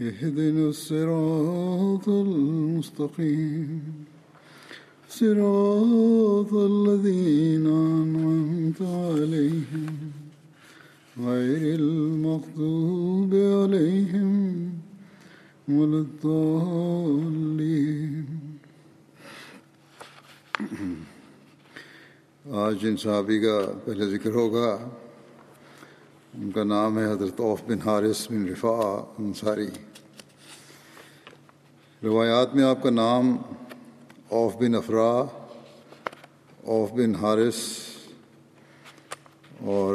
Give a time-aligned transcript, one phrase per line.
[0.00, 3.82] اهدنا الصراط المستقيم.
[5.10, 9.86] صراط الذين أنعمت عليهم
[11.18, 14.30] غير المغضوب عليهم
[15.68, 17.18] ولا الضالين.
[22.64, 24.70] آج جن صحابی کا پہلے ذکر ہوگا
[26.34, 28.80] ان کا نام ہے حضرت اوف بن حارث بن رفا
[29.18, 29.70] انصاری.
[32.02, 33.36] روایات میں آپ کا نام
[34.28, 35.10] اوف بن افرا
[36.64, 37.56] اوف بن حارث،
[39.60, 39.94] اور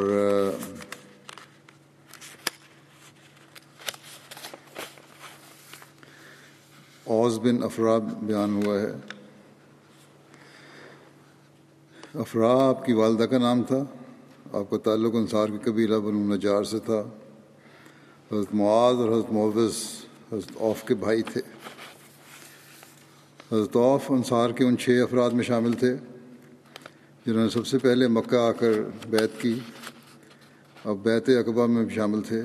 [7.06, 8.92] اوز بن افرا بیان ہوا ہے۔
[12.14, 13.84] افرا آپ کی والدہ کا نام تھا،
[14.54, 17.02] آپ کا تعلق انصار کی قبیلہ بنو نجار سے تھا۔
[18.32, 19.84] حضرت معاذ اور حضرت معوض
[20.32, 21.42] حضرت اوف کے بھائی تھے۔
[23.52, 23.78] حضرت
[24.10, 25.96] انصار کے ان چھ افراد میں شامل تھے،
[27.26, 28.72] جنہوں نے سب سے پہلے مکہ آ کر
[29.10, 29.60] بیت کی۔
[30.86, 32.42] اب بیت اقبا میں بھی شامل تھے۔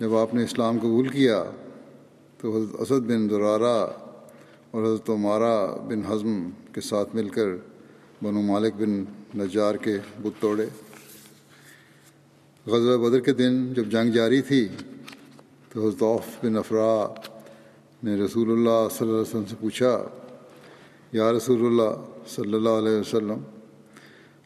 [0.00, 1.44] جب آپ نے اسلام قبول کیا
[2.38, 3.90] تو حضرت اسد بن درارہ
[4.70, 7.48] اور حضرت عمارہ بن حزم کے ساتھ مل کر
[8.22, 9.04] بنو مالک بن
[9.38, 10.66] نجار کے بت توڑے۔
[12.66, 14.68] غزوہ بدر کے دن جب جنگ جاری تھی
[15.68, 17.14] تو حضرت عوف بن افرا
[18.02, 20.04] نے رسول اللہ صلی اللہ علیہ وسلم سے پوچھا،
[21.12, 21.90] یا رسول اللہ
[22.28, 23.42] صلی اللہ علیہ وسلم،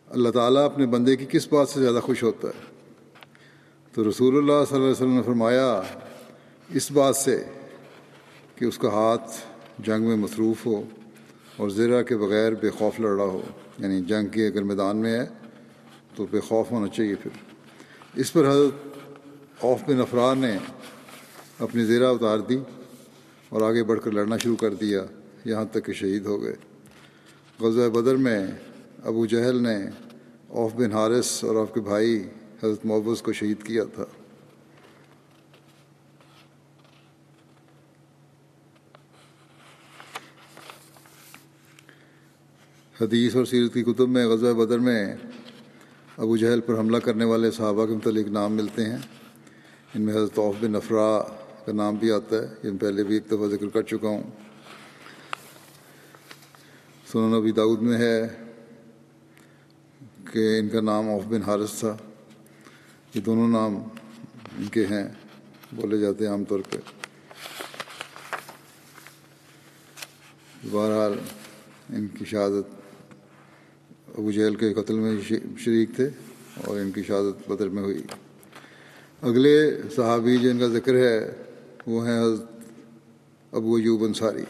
[0.09, 2.73] اللہ تعالیٰ اپنے بندے کی کس بات سے زیادہ خوش ہوتا ہے؟
[3.93, 5.83] تو رسول اللہ صلی اللہ علیہ وسلم نے فرمایا،
[6.69, 7.45] اس بات سے
[8.57, 9.31] کہ اس کا ہاتھ
[9.79, 10.83] جنگ میں مصروف ہو
[11.57, 13.43] اور زیرہ کے بغیر بے خوف لڑ رہا ہو
[13.79, 15.27] یعنی جنگ کے اگر میدان میں ہے
[16.17, 17.31] تو بے خوف ہونا چاہیے پھر۔
[18.15, 18.99] اس پر حضرت
[19.61, 20.59] خوف بن افرار نے
[21.59, 22.59] اپنی زیرہ اتار دی۔
[23.55, 25.05] اور آگے بڑھ کر لڑنا شروع کر دیا،
[25.45, 26.55] یہاں تک کہ شہید ہو گئے۔
[27.61, 28.47] غزوہ بدر میں
[29.05, 29.77] ابو جہل نے
[30.49, 32.25] اوف بن حارث اور آپ کے بھائی
[32.63, 34.05] حضرت محبوض کو شہید کیا تھا۔
[43.01, 45.17] حدیث اور سیرت کی کتب میں غزوہ بدر میں
[46.17, 48.99] ابو جہل پر حملہ کرنے والے صحابہ کے متعلق نام ملتے ہیں۔
[49.95, 51.23] ان میں حضرت اوف بن افرا
[51.67, 54.23] کا نام بھی آتا ہے جن پہلے بھی ایک دفعہ ذکر کر چکا ہوں۔
[57.13, 58.29] سنن نبی داود میں ہے
[60.33, 61.97] کہ ان کا نام اوف بن حارث تھا۔
[63.15, 63.77] یہ دونوں نام
[64.59, 65.09] ان کے ہیں،
[65.73, 66.77] بولے جاتے ہیں عام طور پہ۔
[70.71, 71.19] بہرحال
[71.91, 72.75] ان کی شہادت
[74.19, 75.21] ابو جہل کے قتل میں
[75.59, 76.09] شریک تھے
[76.65, 78.03] اور ان کی شہادت بدر میں ہوئی۔
[79.23, 81.31] اگلے صحابی جن کا ذکر ہے
[81.87, 82.45] وہ ہیں حضرت
[83.53, 84.43] ابو ایوب انصاری۔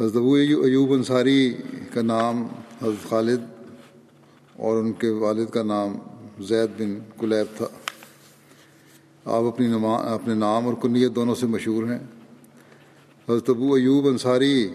[0.00, 1.54] حضرت ابو ایوب انصاری
[1.92, 2.46] کا نام
[2.82, 3.40] حضرت خالد
[4.56, 5.98] اور ان کے والد کا نام
[6.40, 7.66] زید بن کلیب تھا۔
[9.24, 11.98] آپ اپنی نما، اپنے نام اور کنیت دونوں سے مشہور ہیں۔
[13.28, 14.68] حضرت ابو ایوب انصاری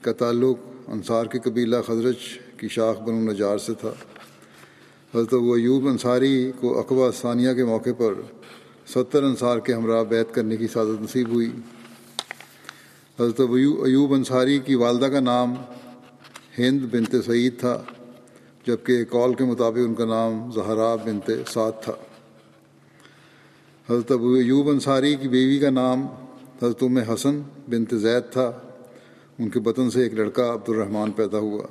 [0.00, 2.16] کا تعلق انصار کے قبیلہ خزرج
[2.56, 3.92] کی شاخ بن نجار سے تھا۔
[5.14, 8.14] حضرت ابو ایوب انصاری کو اقوا ثانیہ کے موقع پر
[8.86, 11.50] ستر انصار کے ہمراہ بیت کرنے کی سعادت نصیب ہوئی۔
[13.20, 15.54] حضرت ایوب انصاری کی والدہ کا نام
[16.58, 17.82] ہند بنت سعید تھا،
[18.66, 21.92] جبکہ کال کے مطابق ان کا نام زہرا بنت سعد تھا۔
[23.90, 26.06] حضرت ابو ایوب انصاری کی بیوی کا نام
[26.62, 28.52] حضرت ام حسن بنت زید تھا۔
[29.38, 31.66] ان کے بطن سے ایک لڑکا عبد الرحمن پیدا ہوا۔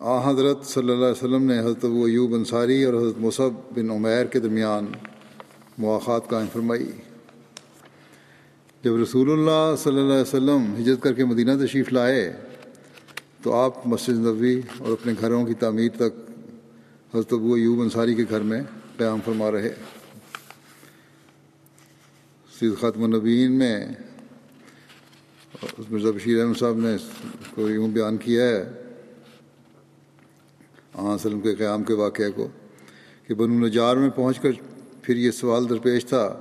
[0.00, 3.90] آ حضرت صلی اللہ علیہ وسلم نے حضرت ابو ایوب انصاری اور حضرت مصعب بن
[3.90, 4.86] عمیر کے درمیان
[5.78, 6.90] مواقعات قائم فرمائی۔
[8.84, 12.32] جب رسول اللہ صلی اللہ علیہ وسلم ہجرت کر کے مدینہ تشریف لائے،
[13.42, 16.12] تو آپ مسجد نبوی اور اپنے گھروں کی تعمیر تک
[17.14, 18.62] حضرت ابو ایوب انصاری کے گھر میں
[18.96, 19.74] قیام فرما رہے۔
[22.52, 23.86] سید ختم النبین میں
[25.88, 26.96] مرزا بشیر احمد صاحب نے
[27.54, 28.62] کو یوں بیان کیا ہے،
[30.94, 32.48] آن وسلم کے قیام کے واقعے کو،
[33.26, 34.52] کہ بنو نجار میں پہنچ کر
[35.04, 36.38] پھر یہ سوال درپیش تھا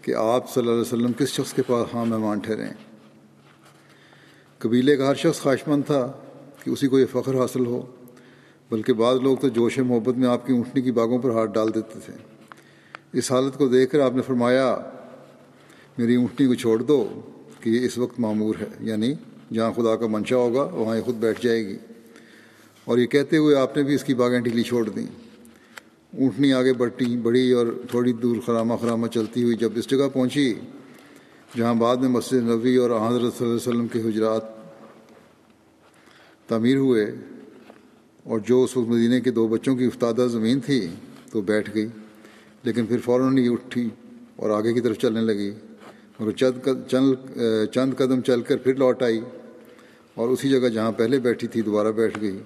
[0.00, 2.68] کہ آپ صلی اللہ علیہ وسلم کس شخص کے پاس ہاں مہمان ٹھہریں
[4.58, 6.12] قبیلے کا ہر شخص خواہش مند تھا
[6.64, 7.82] کہ اسی کو یہ فخر حاصل ہو،
[8.70, 11.74] بلکہ بعض لوگ تو جوش محبت میں آپ کی اونٹنی کی باغوں پر ہاتھ ڈال
[11.74, 12.12] دیتے تھے۔
[13.12, 14.76] اس حالت کو دیکھ کر آپ نے فرمایا،
[15.98, 17.20] میری اونٹنی کو چھوڑ دو
[17.60, 19.14] کہ یہ اس وقت معمور ہے یعنی
[19.52, 21.76] جہاں خدا کا منشا ہوگا، وہاں یہ خود بیٹھ جائے گی۔
[22.84, 25.23] اور یہ کہتے ہوئے آپ نے بھی اس کی باغیں ڈھیلی چھوڑ دیں۔
[26.18, 30.52] اونٹنی آگے بڑھتی بڑی اور تھوڑی دور خرامہ خرامہ چلتی ہوئی جب اس جگہ پہنچی،
[31.56, 34.44] جہاں بعد میں مسجد نبی اور حضرت صلی اللہ علیہ وسلم کے حجرات
[36.48, 37.04] تعمیر ہوئے
[38.26, 40.86] اور جو اس وقت مدینہ کے دو بچوں کی افتادہ زمین تھی
[41.32, 41.86] تو بیٹھ گئی،
[42.62, 43.88] لیکن پھر فوراً ہی اٹھی
[44.36, 45.50] اور آگے کی طرف چلنے لگی۔
[46.18, 47.38] اور چند چند
[47.74, 49.20] چند قدم چل کر پھر لوٹ آئی
[50.16, 52.38] اور اسی جگہ جہاں پہلے بیٹھی تھی دوبارہ بیٹھ گئی۔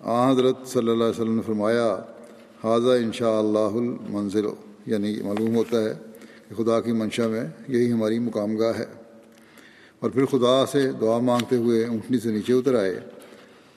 [0.00, 1.86] آ حضرت صلی اللہ علیہ وسلم نے فرمایا
[2.64, 4.46] حاضہ ان شاء اللہ المنزل
[4.86, 5.94] یعنی معلوم ہوتا ہے
[6.48, 8.84] کہ خدا کی منشا میں یہی ہماری مقام گاہ ہے۔
[10.00, 13.00] اور پھر خدا سے دعا مانگتے ہوئے اونٹنی سے نیچے اتر آئے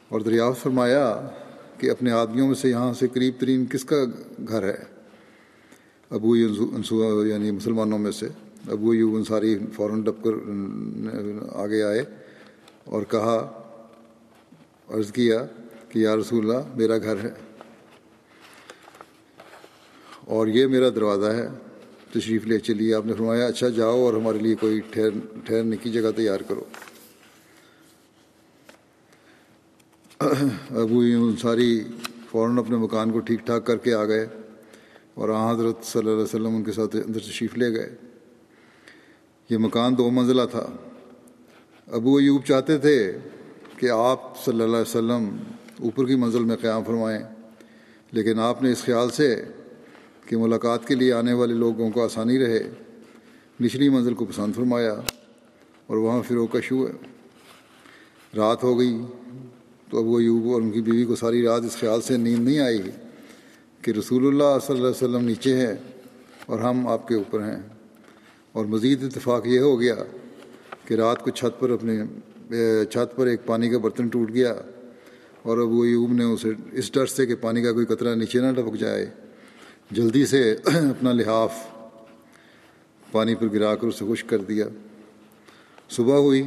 [0.10, 1.28] اور دریافت فرمایا
[1.78, 3.96] کہ اپنے آدمیوں میں سے یہاں سے قریب ترین کس کا
[4.48, 4.78] گھر ہے؟
[6.10, 6.36] ابو
[7.26, 8.28] یعنی مسلمانوں میں سے۔
[8.68, 10.32] ابو یو انصاری فوراً ڈب کر
[11.56, 12.04] آگے آئے
[12.86, 13.62] اور کہا،
[14.90, 15.46] عرض کیا
[15.90, 17.51] کہ یا رسول اللہ، میرا گھر ہے۔
[20.26, 21.48] اور یہ میرا دروازہ ہے۔
[22.14, 25.10] تشریف لے چلیے، آپ نے فرمایا اچھا جاؤ اور ہمارے لیے کوئی ٹھہر،
[25.44, 26.64] ٹھہرنے کی جگہ تیار کرو۔
[30.70, 31.84] ابو انصاری
[32.30, 34.28] فوراً اپنے مکان کو ٹھیک ٹھاک کر کے آ گئے
[35.14, 37.96] اور حضرت صلی اللہ علیہ وسلم ان کے ساتھ اندر تشریف لے گئے۔
[39.50, 40.68] یہ مکان دو منزلہ تھا۔
[41.92, 43.18] ابو ایوب چاہتے تھے
[43.78, 45.38] کہ آپ صلی اللہ علیہ وسلم
[45.80, 47.20] اوپر کی منزل میں قیام فرمائیں،
[48.12, 49.44] لیکن آپ نے اس خیال سے
[50.32, 52.70] کہ ملاقات کے لیے آنے والے لوگوں کو آسانی رہے۔
[53.62, 54.94] نچلی منزل کو پسند فرمایا
[55.88, 56.92] اور وہاں پھر کش ہوئے
[58.38, 58.98] رات ہو گئی
[59.90, 62.60] تو ابو ایوب اور ان کی بیوی کو ساری رات اس خیال سے نیند نہیں
[62.60, 62.82] آئی
[63.82, 65.74] کہ رسول اللہ صلی اللہ علیہ وسلم نیچے ہیں
[66.46, 67.60] اور ہم آپ کے اوپر ہیں۔
[68.52, 69.96] اور مزید اتفاق یہ ہو گیا
[70.88, 72.04] کہ رات کو چھت پر اپنے،
[72.86, 74.56] چھت پر ایک پانی کا برتن ٹوٹ گیا
[75.44, 78.52] اور ابو ایوب نے اسے، اس ڈر سے کہ پانی کا کوئی قطرہ نیچے نہ
[78.52, 79.10] ٹپک جائے۔
[79.92, 81.54] جلدی سے اپنا لحاف
[83.12, 84.66] پانی پر گرا کر اسے خشک کر دیا۔
[85.90, 86.44] صبح ہوئی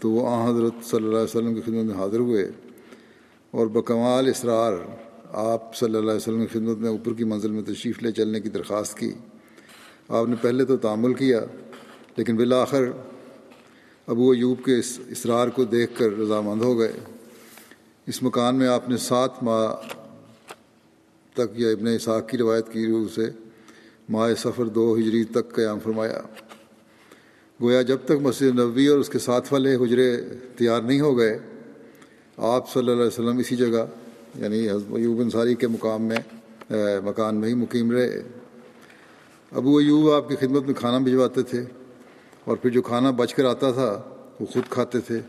[0.00, 2.50] تو وہ آ حضرت صلی اللہ علیہ وسلم کی خدمت میں حاضر ہوئے
[3.50, 4.72] اور بکمال اسرار
[5.32, 8.40] آپ صلی اللہ علیہ وسلم کی خدمت میں اوپر کی منزل میں تشریف لے چلنے
[8.40, 9.12] کی درخواست کی۔
[10.08, 11.40] آپ نے پہلے تو تعمل کیا،
[12.16, 12.84] لیکن بالآخر
[14.06, 16.92] ابو ایوب کے اس اسرار کو دیکھ کر رضامند ہو گئے۔
[18.06, 20.01] اس مکان میں آپ نے سات ماہ
[21.34, 23.28] تک یا ابن اسحاق کی روایت کی روح سے
[24.08, 26.20] ماہ سفر دو ہجری تک قیام فرمایا۔
[27.60, 30.10] گویا جب تک مسجد نبوی اور اس کے ساتھ والے حجرے
[30.56, 31.38] تیار نہیں ہو گئے،
[32.38, 33.84] آپ صلی اللہ علیہ وسلم اسی جگہ
[34.34, 36.18] یعنی ایوب انصاری کے مقام میں
[37.04, 38.22] مکان میں ہی مقیم رہے۔
[39.52, 41.62] ابو ایوب آپ کی خدمت میں کھانا بھجواتے تھے
[42.44, 43.90] اور پھر جو کھانا بچ کر آتا تھا،
[44.40, 45.20] وہ خود کھاتے تھے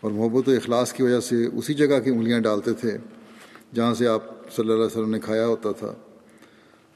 [0.00, 2.96] اور محبت و اخلاص کی وجہ سے اسی جگہ کی انگلیاں ڈالتے تھے،
[3.74, 5.94] جہاں سے آپ صلی اللہ علیہ وسلم نے کھایا ہوتا تھا۔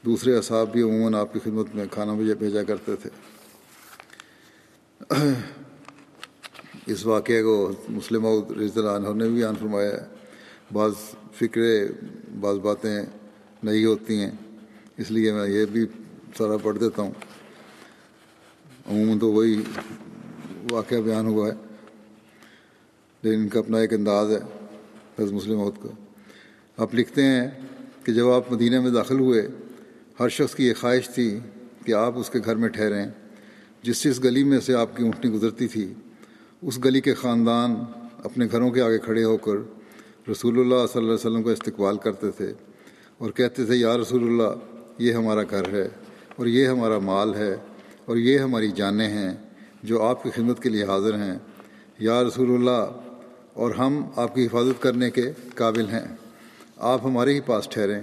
[0.05, 3.09] دوسرے اصحاب بھی عموماً آپ کی خدمت میں کھانا بھیجا کرتے تھے۔
[6.85, 8.25] اس واقعے کو مسلم
[8.59, 10.05] رضی اللہ عنہ نے بھی بیان فرمایا ہے۔
[10.73, 10.91] بعض
[11.33, 11.87] فکرے،
[12.39, 13.05] بعض باتیں
[13.63, 14.31] نہیں ہوتی ہیں۔
[14.97, 15.85] اس لیے میں یہ بھی
[16.37, 17.11] سارا پڑھ دیتا ہوں۔
[18.87, 19.63] عموماً تو وہی
[20.71, 21.53] واقعہ بیان ہوا ہے۔
[23.21, 24.39] لیکن ان کا اپنا ایک انداز ہے۔
[25.19, 26.02] حضرت مسلم عہد کا۔
[26.77, 27.47] آپ لکھتے ہیں
[28.03, 29.47] کہ جب آپ مدینہ میں داخل ہوئے،
[30.19, 31.39] ہر شخص کی یہ خواہش تھی
[31.85, 33.05] کہ آپ اس کے گھر میں ٹھہریں،
[33.83, 35.93] جس جس گلی میں سے آپ کی اونٹنی گزرتی تھی۔
[36.61, 37.75] اس گلی کے خاندان
[38.23, 39.57] اپنے گھروں کے آگے کھڑے ہو کر
[40.31, 42.51] رسول اللہ صلی اللہ علیہ وسلم کا استقبال کرتے تھے
[43.17, 44.57] اور کہتے تھے، یا رسول اللہ،
[44.97, 45.87] یہ ہمارا گھر ہے
[46.35, 47.55] اور یہ ہمارا مال ہے
[48.05, 49.33] اور یہ ہماری جانیں ہیں
[49.83, 51.37] جو آپ کی خدمت کے لیے حاضر ہیں۔
[51.99, 52.83] یا رسول اللہ،
[53.53, 56.05] اور ہم آپ کی حفاظت کرنے کے قابل ہیں۔
[56.83, 58.01] آپ ہمارے ہی پاس ٹھہریں۔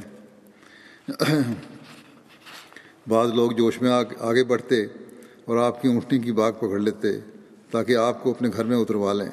[3.08, 4.84] بعض لوگ جوش میں آگے بڑھتے
[5.44, 7.08] اور آپ کی اونٹنی کی باغ پکڑ لیتے
[7.70, 9.30] تاکہ آپ کو اپنے گھر میں اتروا لیں۔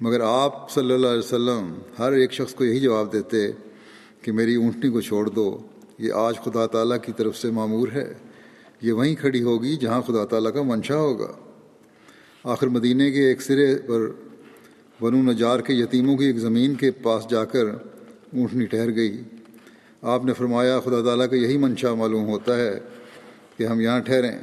[0.00, 3.50] مگر آپ صلی اللہ علیہ وسلم ہر ایک شخص کو یہی جواب دیتے
[4.22, 5.58] کہ میری اونٹنی کو چھوڑ دو،
[5.98, 8.14] یہ آج خدا تعالیٰ کی طرف سے معمور ہے۔
[8.82, 11.32] یہ وہیں کھڑی ہوگی جہاں خدا تعالیٰ کا منشا ہوگا۔
[12.44, 14.00] آخر مدینہ کے ایک سرے پر
[15.00, 17.64] بنو نجار کے یتیموں کی ایک زمین کے پاس جا کر
[18.32, 19.22] اونٹنی ٹھہر گئی۔
[20.02, 22.78] آپ نے فرمایا، خدا تعالیٰ کا یہی منشا معلوم ہوتا ہے
[23.56, 24.38] کہ ہم یہاں ٹھہریں۔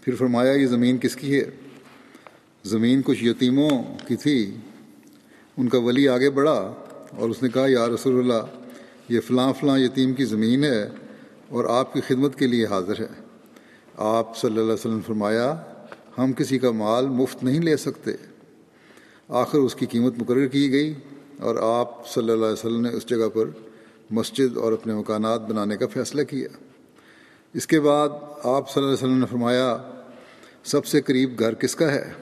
[0.00, 1.50] پھر فرمایا، یہ زمین کس کی ہے؟
[2.64, 3.70] زمین کچھ یتیموں
[4.08, 4.56] کی تھی۔
[5.56, 6.72] ان کا ولی آگے بڑھا
[7.10, 8.68] اور اس نے کہا، یا رسول اللہ،
[9.08, 10.88] یہ فلاں فلاں یتیم کی زمین ہے
[11.48, 13.06] اور آپ کی خدمت کے لیے حاضر ہے۔
[13.96, 15.62] آپ صلی اللہ علیہ وسلم فرمایا،
[16.18, 18.10] ہم کسی کا مال مفت نہیں لے سکتے۔
[19.28, 20.94] آخر اس کی قیمت مقرر کی گئی۔
[21.40, 23.44] اور آپ صلی اللہ علیہ وسلم نے اس جگہ پر
[24.10, 26.48] مسجد اور اپنے مکانات بنانے کا فیصلہ کیا۔
[27.54, 28.08] اس کے بعد
[28.42, 29.76] آپ صلی اللہ علیہ وسلم نے فرمایا،
[30.64, 32.12] سب سے قریب گھر کس کا ہے؟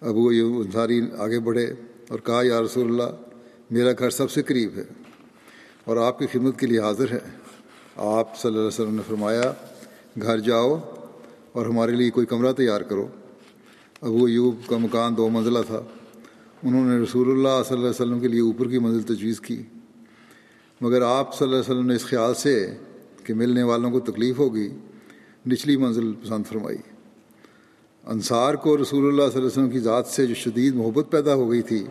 [0.00, 1.64] ابو یہ انصاری آگے بڑھے
[2.08, 3.16] اور کہا، یا رسول اللہ،
[3.70, 4.84] میرا گھر سب سے قریب ہے
[5.84, 7.18] اور آپ کی خدمت کے لیے حاضر ہے
[7.96, 9.52] آپ صلی اللہ علیہ وسلم نے فرمایا،
[10.22, 10.78] گھر جاؤ
[11.52, 13.06] اور ہمارے لیے کوئی کمرہ تیار کرو۔
[14.00, 15.80] ابو ایوب کا مکان دو منزلہ تھا۔
[16.62, 19.62] انہوں نے رسول اللہ صلی اللہ علیہ وسلم کے لیے اوپر کی منزل تجویز کی۔
[20.80, 22.74] مگر آپ صلی اللہ علیہ وسلم نے اس خیال سے
[23.24, 24.68] کہ ملنے والوں کو تکلیف ہوگی،
[25.46, 26.76] نچلی منزل پسند فرمائی۔
[28.06, 31.34] انصار کو رسول اللہ صلی اللہ علیہ وسلم کی ذات سے جو شدید محبت پیدا
[31.34, 31.84] ہو گئی تھی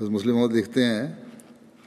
[0.00, 1.06] مسلم اور دیکھتے ہیں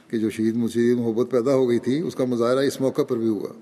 [0.08, 3.16] کہ جو شہید شدید محبت پیدا ہو گئی تھی، اس کا مظاہرہ اس موقع پر
[3.16, 3.52] بھی ہوا۔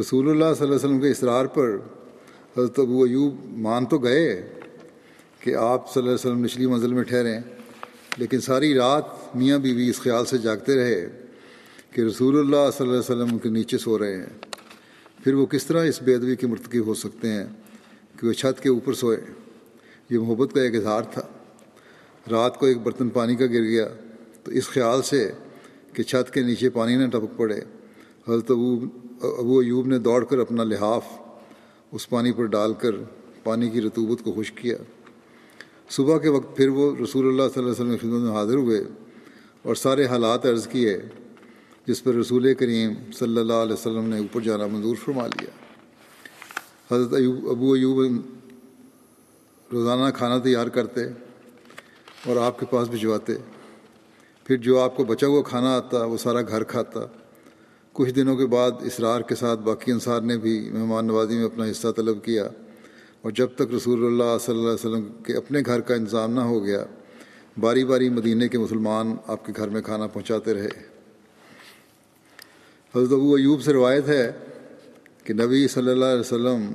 [0.00, 1.76] رسول اللہ صلی اللہ علیہ وسلم کے اصرار پر
[2.58, 4.26] حضرت ابو ایوب مان تو گئے
[5.44, 7.40] کہ آپ صلی اللہ علیہ وسلم نچلی منزل میں ٹھہریں،
[8.16, 11.08] لیکن ساری رات میاں بیوی بی اس خیال سے جاگتے رہے
[11.90, 14.26] کہ رسول اللہ صلی اللہ علیہ وسلم ان کے نیچے سو رہے ہیں۔
[15.24, 17.44] پھر وہ کس طرح اس بے ادبی کے مرتکب ہو سکتے ہیں
[18.20, 19.16] کہ وہ چھت کے اوپر سوئے؟
[20.10, 21.22] یہ محبت کا ایک اظہار تھا۔
[22.30, 23.88] رات کو ایک برتن پانی کا گر گیا
[24.42, 25.32] تو اس خیال سے
[25.92, 27.60] کہ چھت کے نیچے پانی نہ ٹپک پڑے۔
[28.28, 28.80] حضرت ابو
[29.22, 31.04] ابو ایوب نے دوڑ کر اپنا لحاف
[31.92, 32.90] اس پانی پر ڈال کر
[33.42, 34.76] پانی کی رتوبت کو خشک کیا۔
[35.90, 38.84] صبح کے وقت پھر وہ رسول اللہ صلی اللہ علیہ وسلم خدمت میں حاضر ہوئے
[39.62, 40.98] اور سارے حالات عرض کیے،
[41.86, 45.50] جس پر رسول کریم صلی اللہ علیہ وسلم نے اوپر جانا منظور فرما لیا۔
[46.94, 48.20] حضرت ایوب، ابو ایوب
[49.72, 51.04] روزانہ کھانا تیار کرتے
[52.26, 53.34] اور آپ کے پاس بھجواتے۔
[54.44, 57.00] پھر جو آپ کو بچا ہوا کھانا آتا، وہ سارا گھر کھاتا۔
[57.92, 61.64] کچھ دنوں کے بعد اسرار کے ساتھ باقی انصار نے بھی مہمان نوازی میں اپنا
[61.70, 62.48] حصہ طلب کیا۔
[63.24, 66.40] اور جب تک رسول اللہ صلی اللہ علیہ وسلم کے اپنے گھر کا انتظام نہ
[66.40, 66.84] ہو گیا،
[67.60, 70.68] باری باری مدینہ کے مسلمان آپ کے گھر میں کھانا پہنچاتے رہے۔
[72.94, 74.32] حضرت ابو ایوب سے روایت ہے
[75.24, 76.68] کہ نبی صلی اللہ علیہ وسلم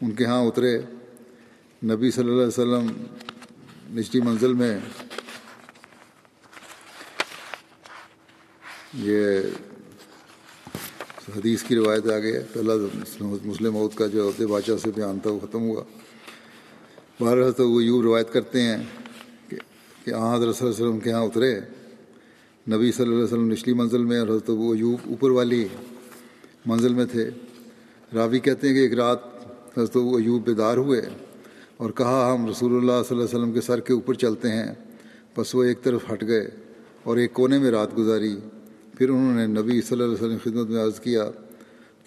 [0.00, 0.78] ان کے ہاں اترے۔
[1.84, 2.86] نبی صلی اللہ علیہ وسلم
[3.98, 4.78] نچلی منزل میں
[8.94, 9.40] یہ
[11.28, 12.72] حدیث کی روایت آ گئی پہلا
[13.44, 15.82] مسلم عود کا جو عہدے بادشاہ سے بیان تھا، وہ ختم ہوا۔
[17.20, 18.82] بارہ حضرت وہ یوں روایت کرتے ہیں
[20.04, 21.52] کہ آ حضرت صلی اللہ علیہ وسلم کے یہاں اترے۔
[22.66, 25.64] نبی صلی اللہ علیہ وسلم نچلی منزل میں اور حضرت وہ یوب اوپر والی
[26.66, 27.28] منزل میں تھے۔
[28.14, 29.20] راوی کہتے ہیں کہ ایک رات
[29.78, 31.00] حضرت وہ ایوب بیدار ہوئے
[31.76, 34.72] اور کہا، ہم رسول اللہ صلی اللہ علیہ وسلم کے سر کے اوپر چلتے ہیں
[35.36, 36.48] بس وہ ایک طرف ہٹ گئے
[37.02, 38.34] اور ایک کونے میں رات گزاری۔
[39.00, 41.30] پھر انہوں نے نبی صلی اللہ علیہ وسلم خدمت میں عرض کیا،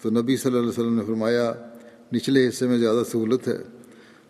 [0.02, 1.52] تو نبی صلی اللہ علیہ وسلم نے فرمایا،
[2.14, 3.56] نچلے حصے میں زیادہ سہولت ہے۔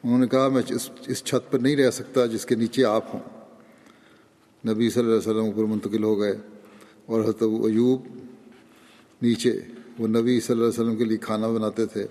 [0.04, 3.14] انہوں نے کہا، میں اس اس چھت پر نہیں رہ سکتا جس کے نیچے آپ
[3.14, 3.20] ہوں۔
[4.68, 6.36] نبی صلی اللہ علیہ وسلم اوپر منتقل ہو گئے
[7.06, 8.06] اور حضرت ایوب
[9.22, 9.60] نیچے،
[9.98, 12.06] وہ نبی صلی اللہ علیہ وسلم کے لیے کھانا بناتے تھے۔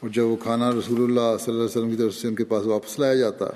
[0.00, 2.44] اور جب وہ کھانا رسول اللہ صلی اللہ علیہ وسلم کی طرف سے ان کے
[2.44, 3.46] پاس واپس لایا جاتا،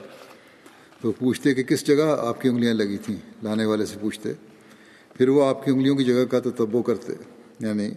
[1.01, 4.33] تو پوچھتے کہ کس جگہ آپ کی انگلیاں لگی تھیں؟ لانے والے سے پوچھتے۔
[5.19, 7.13] پھر وہ آپ کی انگلیوں کی جگہ کا تتبو کرتے
[7.61, 7.91] یعنی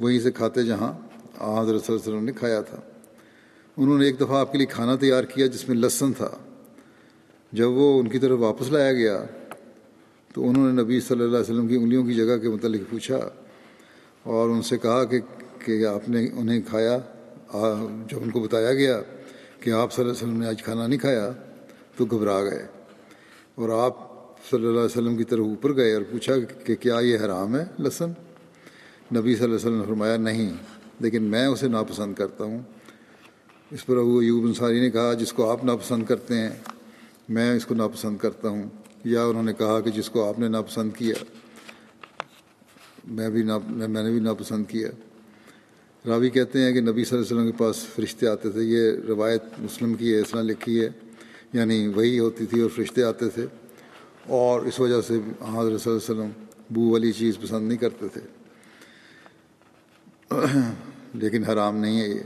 [0.00, 2.80] وہیں سے کھاتے جہاں حضرت صلی اللہ علیہ وسلم نے کھایا تھا۔
[3.76, 6.30] انہوں نے ایک دفعہ آپ کے لیے کھانا تیار کیا جس میں لہسن تھا۔
[7.52, 9.24] جب وہ ان کی طرف واپس لایا گیا
[10.34, 13.18] تو انہوں نے نبی صلی اللہ علیہ وسلم کی انگلیوں کی جگہ کے متعلق پوچھا
[14.22, 15.20] اور ان سے کہا کہ
[15.64, 16.98] کہ آپ نے انہیں کھایا۔
[18.10, 19.00] جب ان کو بتایا گیا
[19.60, 21.30] کہ آپ صلی اللہ علیہ وسلم نے آج کھانا نہیں کھایا
[21.96, 22.66] تو گھبرا گئے
[23.54, 24.07] اور آپ
[24.50, 27.64] صلی اللہ علیہ وسلم کی طرف اوپر گئے اور پوچھا کہ کیا یہ حرام ہے
[27.78, 28.10] لہسن
[29.14, 30.52] نبی صلی اللہ علیہ وسلم نے فرمایا، نہیں،
[31.00, 32.58] لیکن میں اسے ناپسند کرتا ہوں۔
[33.70, 36.50] اس پر ابو ایوب انصاری نے کہا، جس کو آپ ناپسند کرتے ہیں،
[37.28, 38.62] میں اس کو ناپسند کرتا ہوں۔
[39.04, 41.14] یا انہوں نے کہا کہ جس کو آپ نے ناپسند کیا،
[43.04, 44.88] میں بھی نا میں نے بھی ناپسند کیا۔
[46.06, 48.90] راوی کہتے ہیں کہ نبی صلی اللہ علیہ وسلم کے پاس فرشتے آتے تھے۔ یہ
[49.08, 50.88] روایت مسلم کی ہے، اس طرح لکھی ہے
[51.52, 53.46] یعنی وہی ہوتی تھی اور فرشتے آتے تھے۔
[54.28, 56.30] اور اس وجہ سے حضرت صلی اللہ علیہ وسلم
[56.70, 58.20] بو والی چیز پسند نہیں کرتے تھے۔
[61.14, 62.20] لیکن حرام نہیں ہے یہ۔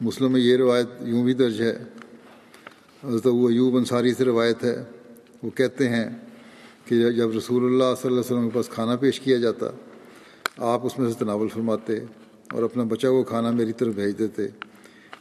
[0.00, 1.84] مسلم میں یہ روایت یوں بھی درج ہے۔
[3.04, 4.84] حضرت وہ ایوب انصاری سے روایت ہے۔
[5.42, 6.06] وہ کہتے ہیں
[6.84, 9.66] کہ جب رسول اللہ صلی اللہ علیہ وسلم کے پاس کھانا پیش کیا جاتا،
[10.56, 11.98] آپ اس میں سے تناول فرماتے
[12.52, 14.42] اور اپنا بچہ کو کھانا میری طرف بھیج دیتے۔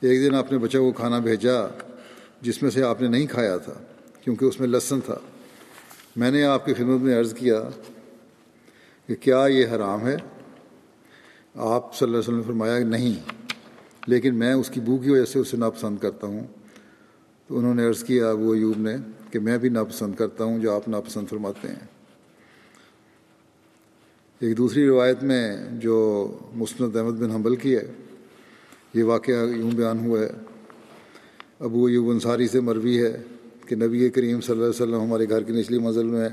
[0.01, 1.67] ایک دن آپ نے بچہ کو کھانا بھیجا
[2.41, 3.74] جس میں سے آپ نے نہیں کھایا تھا۔
[4.22, 5.18] کیونکہ اس میں لہسن تھا۔
[6.16, 7.70] میں نے آپ کی خدمت میں عرض کیا
[9.08, 10.16] کہ کیا یہ حرام ہے؟
[11.56, 13.13] آپ صلی اللہ علیہ وسلم نے فرمایا کہ نہیں،
[14.08, 16.48] لیکن میں اس کی بو کی وجہ سے اسے ناپسند کرتا ہوں۔
[17.48, 18.96] تو انہوں نے عرض کیا ابو ایوب نے
[19.32, 21.88] کہ میں بھی ناپسند کرتا ہوں جو آپ ناپسند فرماتے ہیں۔
[24.40, 27.92] ایک دوسری روایت میں جو مسند احمد بن حنبل کی ہے،
[28.94, 30.30] یہ واقعہ یوں بیان ہوا ہے۔
[31.60, 33.18] ابو ایوب انصاری سے مروی ہے۔
[33.72, 36.30] کہ نبی کریم صلی اللہ علیہ وسلم ہمارے گھر کی نچلی منزل میں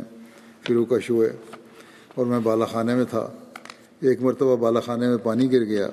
[0.62, 1.30] فرو کا شو ہے۔
[2.14, 3.32] اور میں بالا خانے میں تھا۔
[4.00, 5.90] ایک مرتبہ بالا خانے میں پانی گر گیا۔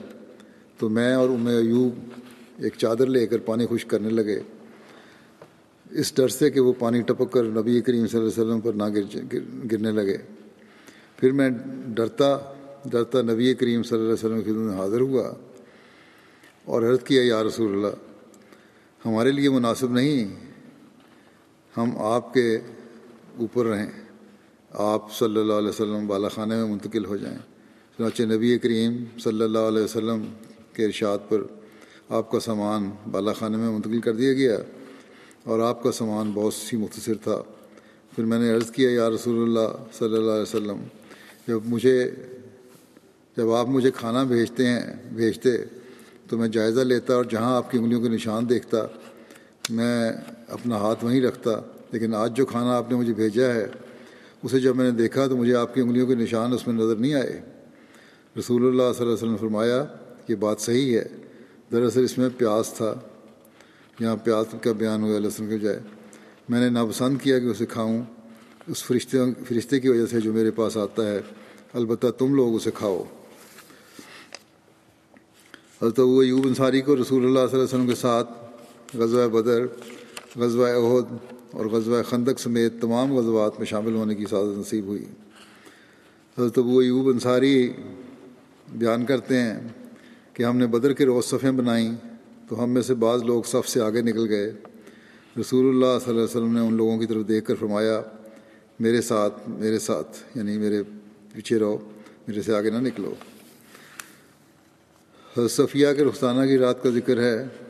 [0.78, 2.22] تو میں اور ام ایوب
[2.58, 4.40] ایک چادر لے کر پانی خشک کرنے لگے۔
[5.92, 8.74] اس ڈر سے کہ وہ پانی ٹپک کر نبی کریم صلی اللہ علیہ وسلم پر
[8.74, 9.38] نہ گر
[9.72, 10.18] گرنے لگے۔
[11.18, 11.50] پھر میں
[11.88, 12.38] ڈرتا
[12.86, 15.34] ڈرتا نبی کریم صلی اللہ علیہ وسلم کی میں حاضر ہوا۔
[16.66, 17.96] اور عرض کیا، یا رسول اللہ،
[19.06, 20.45] ہمارے لیے مناسب نہیں۔
[21.78, 22.58] ہم آپ کے
[23.38, 23.92] اوپر رہیں۔
[24.72, 27.38] آپ صلی اللہ علیہ وسلم بالا خانے میں منتقل ہو جائیں۔
[27.98, 30.26] چنانچہ نبی کریم صلی اللہ علیہ وسلم
[30.74, 31.42] کے ارشاد پر
[32.10, 34.58] آپ کا سامان بالا خانے میں منتقل کر دیا گیا
[35.44, 37.42] اور آپ کا سامان بہت سی مختصر تھا۔
[38.16, 40.84] پھر میں نے عرض کیا، یا رسول اللہ صلی اللہ علیہ وسلم،
[41.48, 42.12] جب مجھے،
[43.38, 45.58] جب آپ مجھے کھانا بھیجتے ہیں، بھیجتے
[46.30, 48.78] تو میں جائزہ لیتا اور جہاں آپ کی انگلیوں کے نشان دیکھتا،
[49.70, 50.12] میں
[50.48, 51.52] اپنا ہاتھ وہیں رکھتا،
[51.92, 53.68] لیکن آج جو کھانا آپ نے مجھے بھیجا ہے،
[54.44, 56.96] اسے جب میں نے دیکھا تو مجھے آپ کی انگلیوں کے نشان اس میں نظر
[56.96, 57.42] نہیں آئے۔
[58.40, 59.86] رسول اللہ صلی اللہ علیہ وسلم نے فرمایا،
[60.28, 61.06] یہ بات صحیح ہے۔
[61.72, 62.96] دراصل اس میں پیاس تھا۔
[64.00, 65.80] یہاں پیاس کا بیان ہوا لہسن کے جائے
[66.50, 68.02] میں نے ناپسند کیا کہ اسے کھاؤں۔
[68.68, 71.20] اس فرشتے فرشتے کی وجہ سے جو میرے پاس آتا ہے،
[71.74, 73.04] البتہ تم لوگ اسے کھاؤ۔
[75.82, 78.32] حضرت وہ ایوب انصاری کو رسول اللہ صلی اللہ علیہ وسلم کے ساتھ
[78.94, 79.66] غزوہ بدر
[80.36, 85.06] غزوہ عہد اور غزوہ خندق سمیت تمام غزوات میں شامل ہونے کی سعادت نصیب ہوئی۔
[86.38, 87.74] حضرت ابو ایوب انصاری
[88.74, 89.60] بیان کرتے ہیں
[90.34, 91.96] کہ ہم نے بدر کے روز صفیں بنائیں
[92.50, 94.54] تو ہم میں سے بعض لوگ صف سے آگے نکل گئے۔
[95.40, 98.02] رسول اللہ صلی اللہ علیہ وسلم نے ان لوگوں کی طرف دیکھ کر فرمایا،
[98.80, 100.84] میرے ساتھ میرے ساتھ یعنی میرے
[101.34, 101.78] پیچھے رہو،
[102.28, 103.14] میرے سے آگے نہ نکلو۔
[105.38, 107.65] حضرت صفیہ کے رخسانہ کی رات کا ذکر ہے۔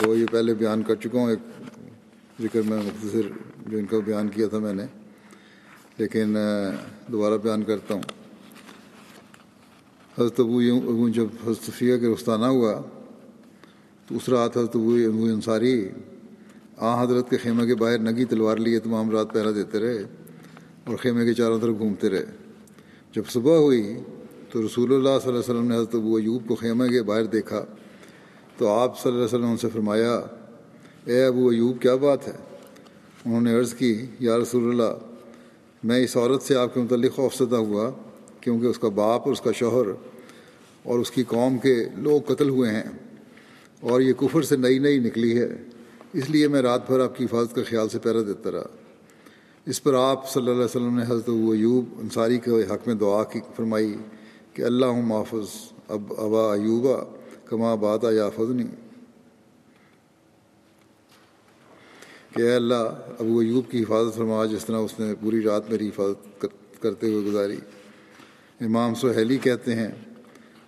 [0.00, 1.42] وہ یہ پہلے بیان کر چکا ہوں، ایک
[2.42, 3.28] ذکر میں مختصر
[3.66, 4.86] جو ان کا بیان کیا تھا میں نے،
[5.98, 6.36] لیکن
[7.12, 8.02] دوبارہ بیان کرتا ہوں۔
[10.18, 12.80] حضرت ابو جب حضرت صفیہ کے رخسانہ ہوا،
[14.06, 15.76] تو اس رات حضرت ابو ابو انصاری
[16.76, 20.02] آ حضرت کے خیمہ کے باہر نگی تلوار لیے تمام رات پہرا دیتے رہے
[20.84, 22.24] اور خیمے کے چاروں طرف گھومتے رہے۔
[23.14, 23.82] جب صبح ہوئی،
[24.50, 27.24] تو رسول اللہ صلی اللہ علیہ وسلم نے حضرت ابو ایوب کو خیمہ کے باہر
[27.32, 27.64] دیکھا۔
[28.62, 30.20] تو آپ صلی اللہ علیہ وسلم سے فرمایا،
[31.04, 32.32] اے ابو ایوب، کیا بات ہے؟
[33.24, 34.92] انہوں نے عرض کی، یا رسول اللہ،
[35.82, 37.90] میں اس عورت سے آپ کے متعلق خوفزدہ ہوا
[38.40, 39.90] کیونکہ اس کا باپ اور اس کا شوہر
[40.82, 42.82] اور اس کی قوم کے لوگ قتل ہوئے ہیں
[43.80, 45.48] اور یہ کفر سے نئی نئی نکلی ہے،
[46.12, 48.68] اس لیے میں رات بھر آپ کی حفاظت کا خیال سے پیرا دیتا رہا۔
[49.66, 53.24] اس پر آپ صلی اللہ علیہ وسلم نے حضرت ایوب انصاری کے حق میں دعا
[53.24, 53.94] کی، فرمائی
[54.52, 55.50] کہ اللہ محافظ،
[55.88, 56.96] اب ابا ایوبا
[57.52, 58.64] کما بات یافذنی
[62.34, 62.82] کہ اے اللہ،
[63.18, 66.46] ابو ایوب کی حفاظت فرما، جس طرح اس نے پوری رات میری حفاظت
[66.82, 67.56] کرتے ہوئے گزاری۔
[68.60, 69.88] امام سہیلی کہتے ہیں،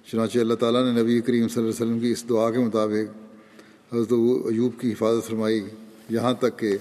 [0.06, 3.94] چنانچہ اللہ تعالیٰ نے نبی کریم صلی اللہ علیہ وسلم کی اس دعا کے مطابق
[3.94, 4.12] حضرت
[4.52, 5.60] ایوب کی حفاظت فرمائی۔
[6.10, 6.76] یہاں تک کہ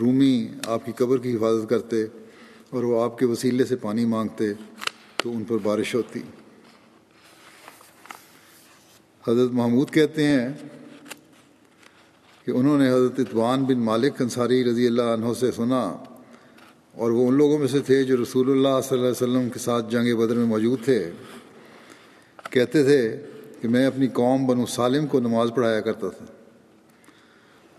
[0.00, 2.04] رومی آپ کی قبر کی حفاظت کرتے
[2.70, 4.52] اور وہ آپ کے وسیلے سے پانی مانگتے
[5.16, 6.20] تو ان پر بارش ہوتی۔
[9.28, 10.48] حضرت محمود کہتے ہیں
[12.44, 15.96] کہ انہوں نے حضرت اطوان بن مالک انصاری رضی اللہ عنہ سے سنا
[16.92, 19.58] اور وہ ان لوگوں میں سے تھے جو رسول اللہ صلی اللہ علیہ وسلم کے
[19.58, 21.10] ساتھ جنگ بدر میں موجود تھے۔
[22.50, 23.20] کہتے تھے
[23.60, 26.24] کہ میں اپنی قوم بنو سالم کو نماز پڑھایا کرتا تھا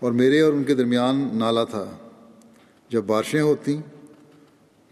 [0.00, 1.84] اور میرے اور ان کے درمیان نالا تھا۔
[2.88, 3.80] جب بارشیں ہوتیں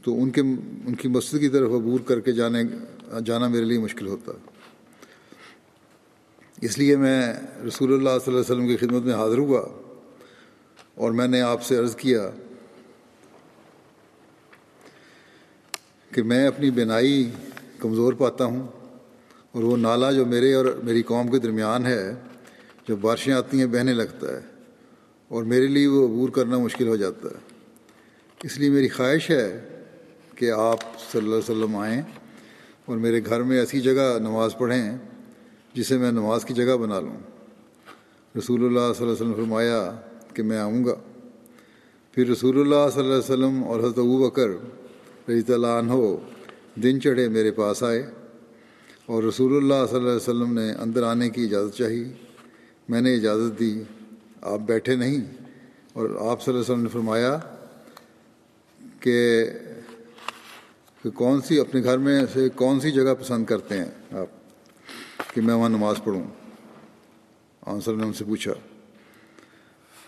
[0.05, 0.41] تو ان کے
[0.87, 2.63] ان کی مسجد کی طرف عبور کر کے جانے
[3.25, 4.33] جانا میرے لیے مشکل ہوتا۔
[6.65, 7.33] اس لیے میں
[7.67, 9.61] رسول اللہ صلی اللہ علیہ وسلم کی خدمت میں حاضر ہوا
[10.95, 12.31] اور میں نے آپ سے عرض کیا
[16.15, 17.31] کہ میں اپنی بینائی
[17.79, 18.67] کمزور پاتا ہوں
[19.53, 22.15] اور وہ نالا جو میرے اور میری قوم کے درمیان ہے
[22.89, 24.41] جب بارشیں آتی ہیں، بہنے لگتا ہے
[25.29, 27.39] اور میرے لیے وہ عبور کرنا مشکل ہو جاتا ہے۔
[28.45, 29.69] اس لیے میری خواہش ہے
[30.35, 32.03] کہ آپ صلی اللہ علیہ وسلم آئیں
[32.85, 34.99] اور میرے گھر میں ایسی جگہ نماز پڑھیں
[35.75, 37.17] جسے میں نماز کی جگہ بنا لوں۔
[38.39, 40.01] رسول اللہ صلی اللہ علیہ وسلم فرمایا
[40.35, 40.95] کہ میں آؤں گا۔
[42.13, 44.49] پھر رسول اللہ صلی اللہ علیہ وسلم اور حضرت ابو بکر
[45.29, 45.93] رضی اللہ عنہ
[46.75, 48.11] دن چڑھے میرے پاس آئے
[49.07, 52.05] اور رسول اللہ صلی اللہ علیہ وسلم نے اندر آنے کی اجازت چاہی۔
[52.89, 53.83] میں نے اجازت دی،
[54.43, 55.21] آپ بیٹھے نہیں۔
[55.93, 57.39] اور آپ صلی اللہ علیہ وسلم نے فرمایا
[59.01, 59.45] کہ
[61.05, 64.27] کہ کون سی اپنے گھر میں سے کون سی جگہ پسند کرتے ہیں آپ؟
[65.35, 66.23] کہ میں وہاں نماز پڑھوں۔
[67.63, 68.53] آنسر نے ان سے پوچھا،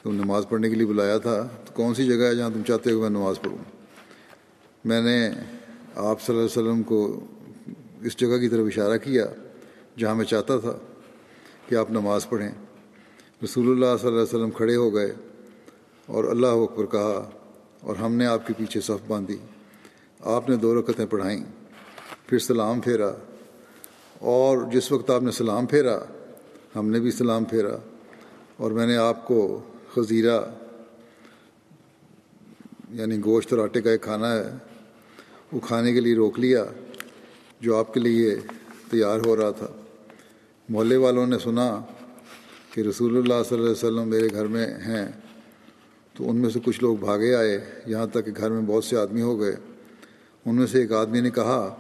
[0.03, 2.93] تم نماز پڑھنے کے لیے بلایا تھا، تو کون سی جگہ ہے جہاں تم چاہتے
[2.93, 3.59] ہو میں نماز پڑھوں؟
[4.85, 6.99] میں نے آپ صلی اللہ علیہ وسلم کو
[8.03, 9.27] اس جگہ کی طرف اشارہ کیا
[9.99, 10.77] جہاں میں چاہتا تھا
[11.69, 12.51] کہ آپ نماز پڑھیں۔
[13.45, 15.13] رسول اللہ صلی اللہ علیہ وسلم کھڑے ہو گئے
[16.09, 17.31] اور اللہ اکبر کہا،
[17.81, 19.37] اور ہم نے آپ کے پیچھے صف باندھی،
[20.21, 21.41] آپ نے دو رکعتیں پڑھائیں،
[22.27, 23.11] پھر سلام پھیرا
[24.19, 25.99] اور جس وقت آپ نے سلام پھیرا،
[26.77, 27.77] ہم نے بھی سلام پھیرا
[28.57, 29.63] اور میں نے آپ کو
[29.95, 30.41] خزیرہ
[32.91, 34.51] یعنی گوشت اور آٹے کا ایک کھانا ہے،
[35.53, 36.65] وہ کھانے کے لیے روک لیا
[37.61, 38.35] جو آپ کے لیے
[38.91, 39.67] تیار ہو رہا تھا۔
[40.69, 41.81] محلے والوں نے سنا
[42.75, 45.13] کہ رسول اللہ صلی اللہ علیہ وسلم میرے گھر میں ہیں،
[46.15, 48.97] تو ان میں سے کچھ لوگ بھاگے آئے۔ یہاں تک کہ گھر میں بہت سے
[48.97, 49.57] آدمی ہو گئے۔
[50.47, 51.77] ان میں سے ایک آدمی نے کہا،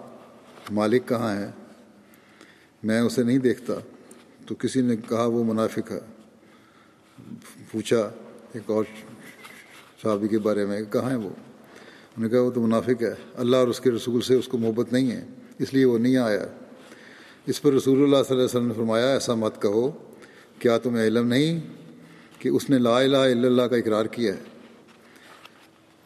[0.70, 1.51] مالک کہاں ہے؟
[2.87, 3.75] میں اسے نہیں دیکھتا۔
[4.46, 6.01] تو کسی نے کہا وہ منافق ہے۔
[7.72, 8.11] پوچھا
[8.53, 8.85] ایک اور
[10.03, 13.57] صحابی کے بارے میں، کہاں ہے وہ؟ انہوں نے کہا وہ تو منافق ہے۔ اللہ
[13.57, 15.25] اور اس کے رسول سے اس کو محبت نہیں ہے،
[15.59, 16.46] اس لیے وہ نہیں آیا۔
[17.46, 19.90] اس پر رسول اللہ صلی اللہ علیہ وسلم نے فرمایا، ایسا مت کہو،
[20.59, 21.61] کیا تمہیں علم نہیں
[22.38, 24.40] کہ اس نے لا الہ الا اللہ کا اقرار کیا ہے؟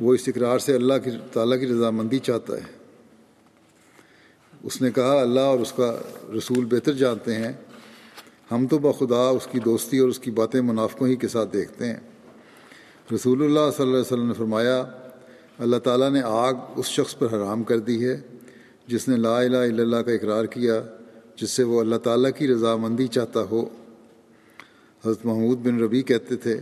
[0.00, 2.79] وہ اس اقرار سے اللہ کی، تعالیٰ کی رضامندی چاہتا ہے۔
[4.62, 5.96] اس نے کہا، اللہ اور اس کا
[6.38, 7.52] رسول بہتر جانتے ہیں۔
[8.50, 11.86] ہم تو بخدا اس کی دوستی اور اس کی باتیں منافقوں ہی کے ساتھ دیکھتے
[11.86, 12.00] ہیں۔
[13.14, 14.84] رسول اللہ صلی اللہ علیہ وسلم نے فرمایا،
[15.58, 18.20] اللہ تعالیٰ نے آگ اس شخص پر حرام کر دی ہے
[18.86, 20.82] جس نے لا الہ الا اللہ کا اقرار کیا،
[21.36, 23.62] جس سے وہ اللہ تعالیٰ کی رضامندی چاہتا ہو۔
[25.04, 26.60] حضرت محمود بن ربی کہتے تھے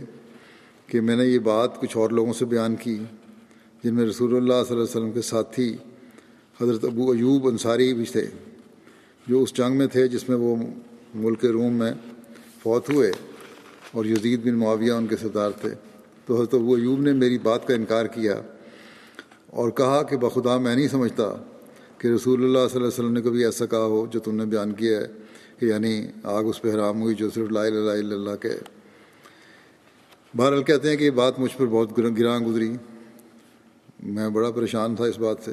[0.87, 2.97] کہ میں نے یہ بات کچھ اور لوگوں سے بیان کی
[3.83, 5.77] جن میں رسول اللہ صلی اللہ علیہ وسلم کے ساتھی
[6.61, 8.27] حضرت ابو ایوب انصاری بھی تھے،
[9.27, 10.55] جو اس جنگ میں تھے جس میں وہ
[11.15, 11.91] ملک روم میں
[12.63, 13.11] فوت ہوئے
[13.91, 15.69] اور یزید بن معاویہ ان کے سردار تھے۔
[16.25, 18.41] تو حضرت ابو ایوب نے میری بات کا انکار کیا
[19.47, 21.35] اور کہا کہ بخدا میں نہیں سمجھتا
[21.97, 24.45] کہ رسول اللہ صلی اللہ علیہ وسلم نے کبھی ایسا کہا ہو جو تم نے
[24.45, 25.07] بیان کیا ہے
[25.59, 28.51] کہ یعنی آگ اس پہ حرام ہوئی جو صرف لا الہ الا اللہ کے۔
[30.37, 32.73] بہرحال کہتے ہیں کہ یہ بات مجھ پر بہت گراں گزری۔
[34.03, 35.51] میں بڑا پریشان تھا اس بات سے۔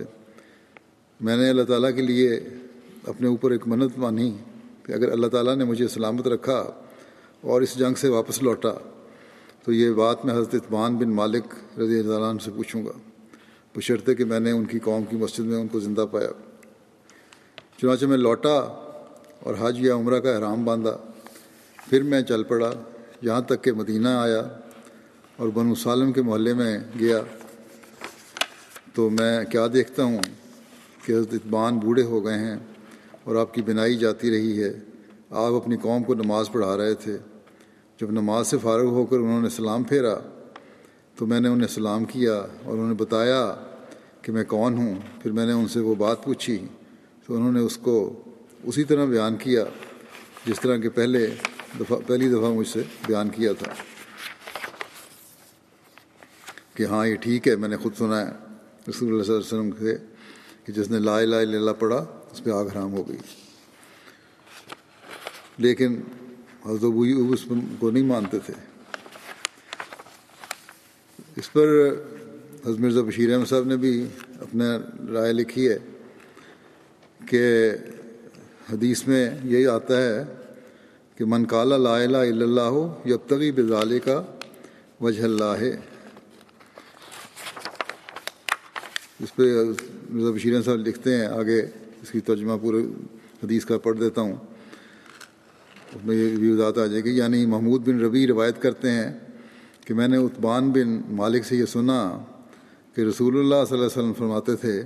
[1.21, 2.41] میں نے اللہ تعالیٰ کے لیے
[3.07, 4.37] اپنے اوپر ایک منت مانی
[4.83, 6.71] کہ اگر اللہ تعالیٰ نے مجھے سلامت رکھا
[7.41, 8.73] اور اس جنگ سے واپس لوٹا،
[9.65, 11.45] تو یہ بات میں حضرت اطمان بن مالک
[11.79, 12.93] رضی اللہ عنہ سے پوچھوں گا۔
[13.73, 16.29] پشرتے کہ میں نے ان کی قوم کی مسجد میں ان کو زندہ پایا۔
[17.81, 18.59] چنانچہ میں لوٹا
[19.41, 20.97] اور حج یا عمرہ کا احرام باندھا۔
[21.91, 22.73] پھر میں چل پڑا،
[23.23, 24.43] یہاں تک کہ مدینہ آیا
[25.37, 27.21] اور بنو سالم کے محلے میں گیا۔
[28.95, 30.19] تو میں کیا دیکھتا ہوں؟
[31.07, 32.57] کہ حضرت اطبان بوڑھے ہو گئے ہیں
[33.25, 34.73] اور آپ کی بنائی جاتی رہی ہے،
[35.31, 37.17] آپ اپنی قوم کو نماز پڑھا رہے تھے۔
[38.01, 40.15] جب نماز سے فارغ ہو کر انہوں نے سلام پھیرا،
[41.17, 43.55] تو میں نے انہیں سلام کیا اور انہوں نے بتایا
[44.23, 46.59] کہ میں کون ہوں۔ پھر میں نے ان سے وہ بات پوچھی،
[47.27, 48.23] تو انہوں نے اس کو
[48.65, 49.65] اسی طرح بیان کیا،
[50.47, 51.27] جس طرح کہ پہلے
[51.81, 53.73] دفعہ، پہلی دفعہ مجھ سے بیان کیا تھا
[56.75, 58.33] کہ ہاں یہ ٹھیک ہے، میں نے خود سنا ہے۔
[58.89, 60.16] رسول اللہ صلی اللہ علیہ وسلم سے
[60.67, 63.17] کہ جس نے لا الہ الا اللہ پڑھا، اس پہ آگ حرام ہو گئی۔
[65.59, 66.01] لیکن
[66.67, 66.85] حضرت
[67.31, 67.45] اس
[67.79, 68.55] کو نہیں مانتے تھے۔
[71.37, 71.69] اس پر
[72.67, 74.07] حضرت مرزا بشیر احمد صاحب نے بھی
[74.41, 74.79] اپنا
[75.13, 75.79] رائے لکھی ہے
[77.27, 77.71] کہ
[78.73, 80.25] حدیث میں یہی آتا ہے
[81.17, 84.23] کہ من کالا لا الہ الا اللہ ہو یب تغی بزالے کا
[85.01, 85.77] وجہ اللہ۔ ہے
[89.21, 89.43] اس پہ
[90.11, 91.61] مطلب مرزا بشیر صاحب لکھتے ہیں، آگے
[92.03, 92.79] اس کی ترجمہ پورے
[93.43, 94.37] حدیث کا پڑھ دیتا ہوں۔
[95.95, 99.19] اس میں یہ بھی وضاحت آ جائے گی یعنی محمود بن ربی روایت کرتے ہیں
[99.87, 102.19] کہ میں نے اتبان بن مالک سے یہ سنا
[102.95, 104.83] کہ رسول اللہ صلی اللہ علیہ وسلم فرماتے تھے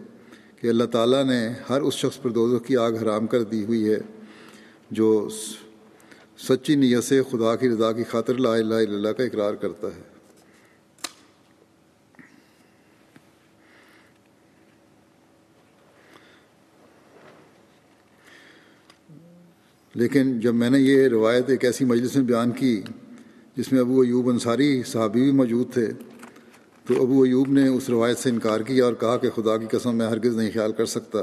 [0.60, 3.88] کہ اللہ تعالیٰ نے ہر اس شخص پر دوزخ کی آگ حرام کر دی ہوئی
[3.90, 3.98] ہے
[4.90, 5.28] جو
[6.48, 9.88] سچی نیت سے خدا کی رضا کی خاطر لا الہ الا اللہ کا اقرار کرتا
[9.88, 10.09] ہے۔
[19.94, 22.82] لیکن جب میں نے یہ روایت ایک ایسی مجلس میں بیان کی
[23.56, 25.86] جس میں ابو ایوب انصاری صحابی بھی موجود تھے،
[26.86, 29.96] تو ابو ایوب نے اس روایت سے انکار کیا اور کہا کہ خدا کی قسم
[29.96, 31.18] میں ہرگز نہیں خیال کر سکتا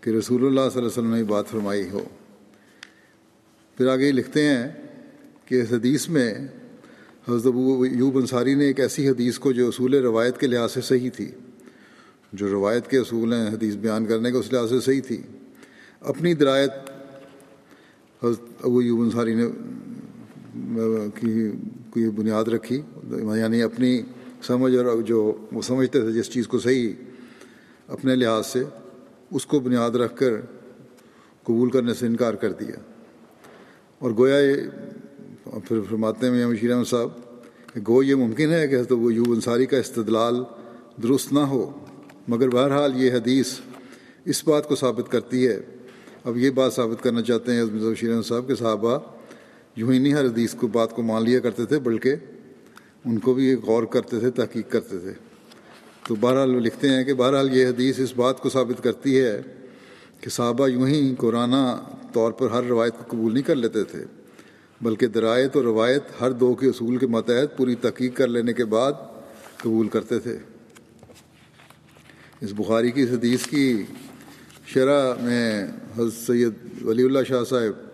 [0.00, 2.04] کہ رسول اللہ صلی اللہ علیہ وسلم نے بات فرمائی ہو۔
[3.76, 4.68] پھر آگے لکھتے ہیں
[5.44, 6.34] کہ اس حدیث میں
[7.28, 10.80] حضرت ابو ایوب انصاری نے ایک ایسی حدیث کو جو اصول روایت کے لحاظ سے
[10.80, 11.30] صحیح تھی،
[12.32, 15.22] جو روایت کے اصول ہیں، حدیث بیان کرنے کے اس لحاظ سے صحیح تھی،
[16.00, 16.89] اپنی درایت
[18.22, 19.46] حضرت ابو ایوب انصاری نے
[21.14, 21.50] کی،
[21.90, 22.80] کوئی بنیاد رکھی
[23.36, 24.00] یعنی اپنی
[24.42, 25.20] سمجھ اور جو
[25.52, 26.92] وہ سمجھتے تھے جس چیز کو صحیح
[27.88, 28.62] اپنے لحاظ سے،
[29.30, 30.40] اس کو بنیاد رکھ کر
[31.44, 32.76] قبول کرنے سے انکار کر دیا۔
[33.98, 37.10] اور گویا یہ، پھر فرماتے ہیں مشیر احمد صاحب،
[37.74, 40.42] کہ گو یہ ممکن ہے کہ حضرت وہ یوب انصاری کا استدلال
[41.02, 41.70] درست نہ ہو،
[42.28, 43.58] مگر بہرحال یہ حدیث
[44.24, 45.58] اس بات کو ثابت کرتی ہے
[46.24, 48.98] اب یہ بات ثابت کرنا چاہتے ہیں حضرت بشیر احمد صاحب کے صحابہ،
[49.76, 52.14] یوں ہی نہیں ہر حدیث کو بات کو مان لیا کرتے تھے، بلکہ
[53.04, 55.12] ان کو بھی غور کرتے تھے، تحقیق کرتے تھے۔
[56.08, 59.40] تو بہرحال وہ لکھتے ہیں کہ بہرحال یہ حدیث اس بات کو ثابت کرتی ہے
[60.20, 61.54] کہ صحابہ یوں ہی قرآن
[62.12, 64.04] طور پر ہر روایت کو قبول نہیں کر لیتے تھے،
[64.80, 68.64] بلکہ درایت اور روایت ہر دو کے اصول کے ماتحت پوری تحقیق کر لینے کے
[68.64, 68.92] بعد
[69.56, 70.36] قبول کرتے تھے۔
[72.40, 73.82] اس بخاری کی اس حدیث کی
[74.74, 75.66] شرح میں
[75.98, 76.52] حضرت سید
[76.84, 77.88] ولی اللہ شاہ صاحب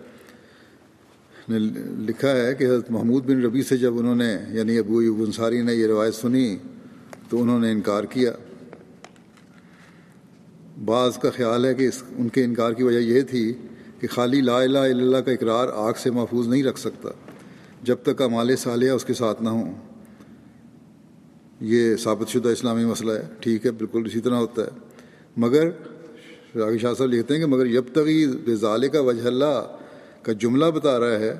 [1.48, 1.58] نے
[1.98, 5.74] لکھا ہے کہ حضرت محمود بن ربی سے جب انہوں نے یعنی ابو انصاری نے
[5.74, 6.56] یہ روایت سنی
[7.28, 8.32] تو انہوں نے انکار کیا۔
[10.84, 13.52] بعض کا خیال ہے کہ اس، ان کے انکار کی وجہ یہ تھی
[14.00, 17.08] کہ خالی لا الہ الا اللہ کا اقرار آگ سے محفوظ نہیں رکھ سکتا،
[17.82, 19.74] جب تک امال صالحہ اس کے ساتھ نہ ہوں۔
[21.60, 24.70] یہ ثابت شدہ اسلامی مسئلہ ہے، ٹھیک ہے، بالکل اسی طرح ہوتا ہے۔
[25.36, 25.70] مگر
[26.56, 27.98] راغی شاہ صاحب لکھتے ہیں کہ مگر جب تک
[28.44, 29.76] بے کا وجہ اللہ
[30.22, 31.38] کا جملہ بتا رہا ہے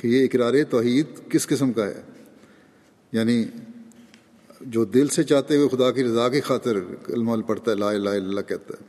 [0.00, 2.02] کہ یہ اقرار توحید کس قسم کا ہے؟
[3.12, 3.44] یعنی
[4.60, 6.76] جو دل سے چاہتے ہوئے خدا کی رضا کی خاطر
[7.08, 8.84] علم پڑھتا ہے، لا الہ الا اللہ کہتا ہے،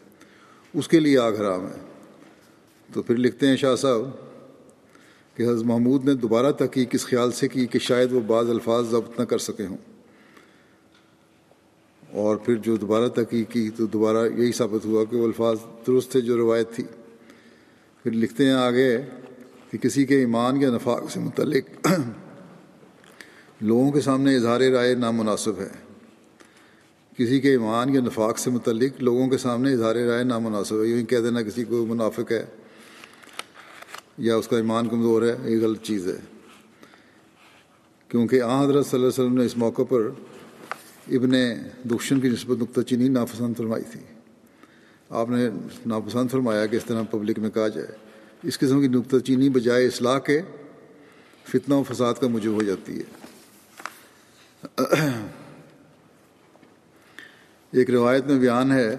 [0.80, 1.78] اس کے لیے آگ حرام ہے۔
[2.94, 4.02] تو پھر لکھتے ہیں شاہ صاحب
[5.38, 8.86] کہ حضرت محمود نے دوبارہ تحقیق اس خیال سے کی کہ شاید وہ بعض الفاظ
[8.92, 9.78] ضبط نہ کر سکے ہوں۔
[12.14, 16.12] اور پھر جو دوبارہ تحقیق کی تو دوبارہ یہی ثابت ہوا کہ وہ الفاظ درست
[16.12, 16.84] تھے جو روایت تھی۔
[18.04, 19.02] پھر لکھتے ہیں آگے
[19.72, 21.88] کہ کسی کے ایمان یا نفاق سے متعلق
[23.62, 25.70] لوگوں کے سامنے اظہار رائے نامناسب ہے۔
[27.18, 31.06] کسی کے ایمان یا نفاق سے متعلق لوگوں کے سامنے اظہار رائے نامناسب ہے۔ یوں
[31.06, 32.46] کہہ دینا کسی کو منافق ہے
[34.18, 36.18] یا اس کا ایمان کمزور ہے، یہ غلط چیز ہے۔
[38.08, 40.10] کیونکہ آ حضرت صلی اللہ علیہ وسلم نے اس موقع پر
[41.08, 41.32] ابن
[41.90, 44.00] دخشن کی نسبت نقطہ چینی ناپسند فرمائی تھی۔
[45.10, 45.50] آپ نے
[45.86, 47.88] ناپسند فرمایا کہ اس طرح پبلک میں کہا جائے۔
[48.44, 50.42] اس قسم کی نقطہ چینی بجائے اصلاح کے
[51.48, 53.04] فتنہ و فساد کا موجب ہو جاتی ہے۔
[57.72, 58.98] ایک روایت میں بیان ہے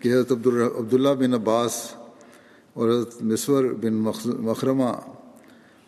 [0.00, 1.94] کہ حضرت عبداللہ بن عباس
[2.72, 3.94] اور حضرت مصور بن
[4.24, 4.92] مخرمہ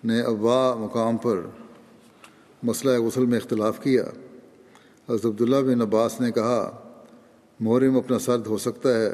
[0.05, 1.41] نے ابا مقام پر
[2.63, 4.05] مسئلہ غسل میں اختلاف کیا۔
[5.11, 6.89] حضرت عبداللہ بن عباس نے کہا
[7.61, 9.13] محرم اپنا سر دھو سکتا ہے.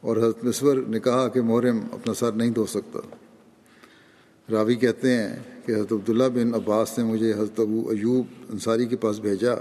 [0.00, 2.98] اور حضرت مصور نے کہا کہ محرم اپنا سر نہیں دھو سکتا۔
[4.52, 8.96] راوی کہتے ہیں کہ حضرت عبداللہ بن عباس نے مجھے حضرت ابو ایوب انصاری کے
[8.96, 9.54] پاس بھیجا۔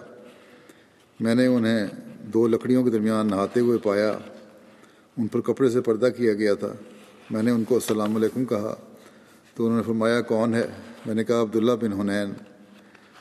[1.19, 1.87] میں نے انہیں
[2.23, 4.17] دو لکڑیوں کے درمیان نہاتے ہوئے پایا۔
[5.17, 6.73] ان پر کپڑے سے پردہ کیا گیا تھا۔
[7.29, 8.75] میں نے ان کو السلام علیکم کہا۔
[9.55, 10.67] تو انہوں نے فرمایا، کون ہے؟
[11.05, 12.48] میں نے کہا، عبداللہ بن حنین.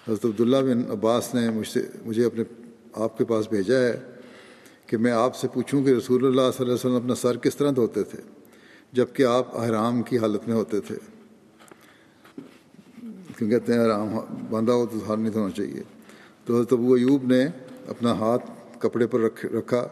[0.09, 2.45] حضرت عبداللہ بن عباس نے مجھ سے مجھے اپنے
[2.93, 4.01] آپ کے پاس بھیجا ہے
[4.87, 7.57] کہ میں آپ سے پوچھوں کہ رسول اللہ صلی اللہ علیہ وسلم اپنا سر کس
[7.57, 8.19] طرح دھوتے تھے
[8.93, 10.97] جبکہ آپ احرام کی حالت میں ہوتے تھے۔
[13.37, 14.09] کیوں کہتے ہیں احرام
[14.51, 15.83] باندھا ہو تو ہار نہیں دھونا چاہیے۔
[16.45, 17.47] تو حضرت ابو ایوب نے
[17.87, 19.89] اپنا ہاتھ کپڑے پر رکھ رکھا،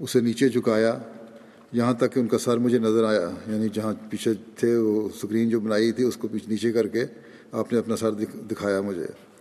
[0.00, 0.98] اسے نیچے جھکایا۔
[1.72, 5.48] یہاں تک کہ ان کا سر مجھے نظر آیا یعنی جہاں پیچھے تھے وہ اسکرین
[5.48, 7.04] جو بنائی تھی، اس کو پیچھے نیچے کر کے
[7.52, 8.10] آپ نے اپنا سر
[8.50, 9.33] دکھایا مجھے۔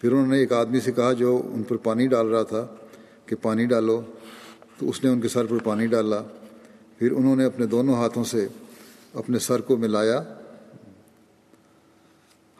[0.00, 2.66] پھر انہوں نے ایک آدمی سے کہا جو ان پر پانی ڈال رہا تھا
[3.26, 4.00] کہ پانی ڈالو،
[4.78, 6.22] تو اس نے ان کے سر پر پانی ڈالا۔
[6.98, 8.46] پھر انہوں نے اپنے دونوں ہاتھوں سے
[9.14, 10.22] اپنے سر کو ملایا،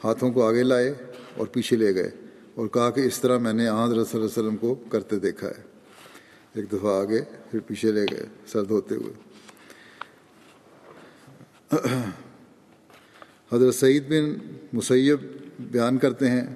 [0.05, 0.95] ہاتھوں کو آگے لائے
[1.37, 2.11] اور پیچھے لے گئے
[2.55, 5.49] اور کہا کہ اس طرح میں نے حضرت صلی اللہ علیہ وسلم کو کرتے دیکھا
[5.49, 5.63] ہے۔
[6.55, 9.13] ایک دفعہ آگے، پھر پیچھے لے گئے سر دھوتے ہوئے۔
[13.53, 14.39] حضرت سعید بن
[14.73, 15.21] مسیب
[15.61, 16.47] بیان کرتے ہیں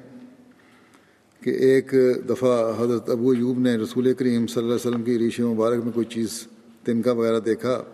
[1.45, 1.95] کہ ایک
[2.29, 5.93] دفعہ حضرت ابو ایوب نے رسول کریم صلی اللہ علیہ وسلم کی ریش مبارک میں
[5.93, 6.47] کوئی چیز
[6.85, 7.85] تنکا وغیرہ دیکھا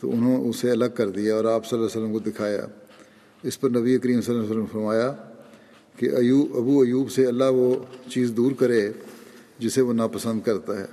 [0.00, 2.66] تو انہوں اسے الگ کر دیا اور آپ صلی اللہ علیہ وسلم کو دکھایا۔
[3.42, 5.12] اس پر نبی کریم صلی اللہ علیہ وسلم فرمایا
[5.96, 7.74] کہ ایوب ابو ایوب سے اللہ وہ
[8.08, 8.92] چیز دور کرے
[9.58, 10.86] جسے وہ ناپسند کرتا ہے۔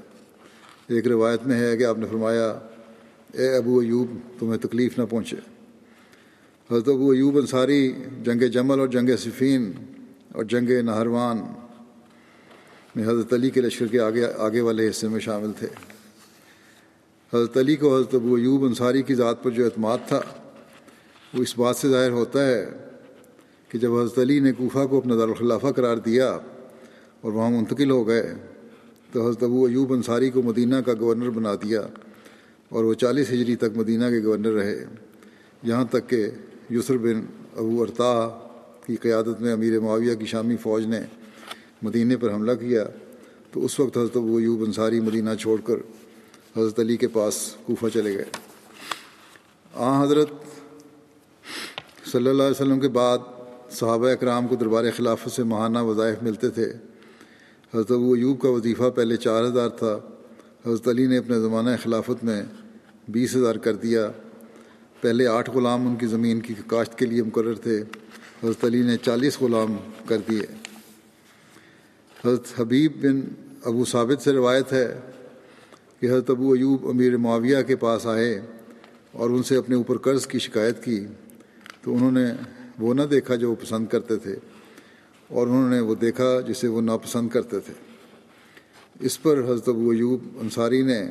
[0.88, 2.60] ایک روایت میں ہے کہ آپ نے فرمایا،
[3.34, 4.08] اے ابو ایوب،
[4.39, 5.38] تمہیں تکلیف نہ پہنچے۔
[6.72, 7.91] حضرت ابو ایوب انصاری،
[8.24, 9.72] جنگ جمل اور جنگ صفین
[10.34, 11.38] اور جنگ نہروان
[12.95, 15.67] میں حضرت علی کے لشکر کے آگے آگے والے حصے میں شامل تھے۔
[17.34, 20.21] حضرت علی کو حضرت ابو ایوب انصاری کی ذات پر جو اعتماد تھا،
[21.34, 22.65] وہ اس بات سے ظاہر ہوتا ہے
[23.69, 26.27] کہ جب حضرت علی نے کوفہ کو اپنا دارالخلافہ قرار دیا
[27.21, 28.34] اور وہاں منتقل ہو گئے،
[29.12, 31.82] تو حضرت ابو ایوب انصاری کو مدینہ کا گورنر بنا دیا
[32.69, 34.86] اور وہ چالیس ہجری تک مدینہ کے گورنر رہے،
[35.63, 36.30] یہاں تک کہ
[36.69, 37.25] یسر بن
[37.56, 38.13] ابو ارتا
[38.86, 41.01] کی قیادت میں امیر معاویہ کی شامی فوج نے
[41.82, 42.84] مدینہ پر حملہ کیا
[43.52, 45.74] تو اس وقت حضرت ابو ایوب انصاری مدینہ چھوڑ کر
[46.58, 48.26] حضرت علی کے پاس کوفہ چلے گئے۔
[49.74, 50.30] آ، حضرت
[52.12, 53.17] صلی اللہ علیہ وسلم کے بعد
[53.72, 56.65] صحابہ اکرام کو دربار خلافت سے ماہانہ وظائف ملتے تھے۔
[57.74, 60.00] حضرت ابو ایوب کا وظیفہ پہلے چار ہزار تھا۔
[60.65, 62.44] حضرت علی نے اپنے زمانہ خلافت میں
[63.08, 64.12] بیس ہزار کر دیا۔
[65.02, 67.82] پہلے آٹھ غلام ان کی زمین کی کاشت کے لیے مقرر تھے۔
[68.44, 70.61] حضرت علی نے چالیس غلام کر دیے۔
[72.25, 73.21] حضرت حبیب بن
[73.65, 74.99] ابو ثابت سے روایت ہے
[75.99, 78.41] کہ حضرت ابو ایوب امیر معاویہ کے پاس آئے
[79.12, 81.05] اور ان سے اپنے اوپر قرض کی شکایت کی
[81.81, 82.25] تو انہوں نے
[82.79, 84.36] وہ نہ دیکھا جو وہ پسند کرتے تھے
[85.27, 87.73] اور انہوں نے وہ دیکھا جسے وہ ناپسند کرتے تھے۔
[88.99, 91.05] اس پر حضرت ابو ایوب انصاری نے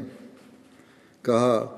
[1.22, 1.76] کہا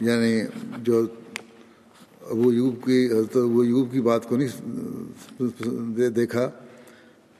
[0.00, 0.42] یعنی
[0.78, 1.06] جو
[2.30, 6.50] ابو ایوب کی، حضرت ابو ایوب کی بات کو نہیں دیکھا،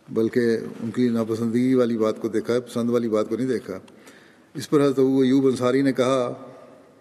[0.09, 3.79] بلکہ ان کی ناپسندگی والی بات کو دیکھا، پسند والی بات کو نہیں دیکھا۔
[4.55, 6.33] اس پر حضرت ابو ایوب انصاری نے کہا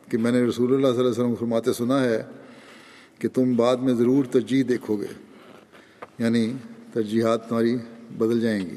[0.10, 2.24] کہ میں نے رسول اللہ صلی اللہ علیہ وسلم فرماتے سنا ہے
[3.20, 5.06] کہ تم بعد میں ضرور ترجیح دیکھو گے۔
[6.20, 6.54] یعنی
[6.94, 7.78] ترجیحات تمہاری
[8.18, 8.76] بدل جائیں گی۔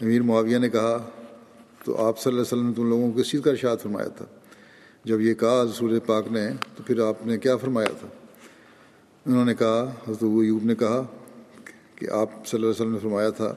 [0.00, 1.10] امیر معاویہ نے کہا،
[1.84, 4.08] تو آپ صلی اللہ علیہ وسلم نے تم لوگوں کو کس چیز کا ارشاد فرمایا
[4.08, 4.24] تھا؟
[5.04, 8.08] جب یہ کہا رسول پاک نے، تو پھر آپ نے کیا فرمایا تھا؟
[9.28, 11.06] انہوں نے کہا، حضرت ایوب نے کہا
[11.94, 13.54] کہ آپ صلی اللہ علیہ وسلم نے فرمایا تھا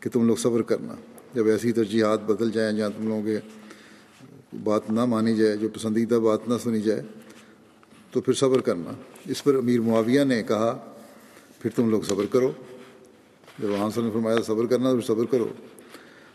[0.00, 0.94] کہ تم لوگ صبر کرنا،
[1.34, 3.38] جب ایسی ترجیحات بدل جائیں جہاں تم لوگوں کے
[4.64, 7.02] بات نہ مانی جائے، جو پسندیدہ بات نہ سنی جائے،
[8.10, 8.90] تو پھر صبر کرنا۔
[9.26, 10.92] اس پر امیر معاویہ نے کہا،
[11.60, 12.52] پھر تم لوگ صبر کرو۔
[13.58, 15.48] جب وہاں سے نے فرمایا صبر کرنا، تو پھر صبر کرو۔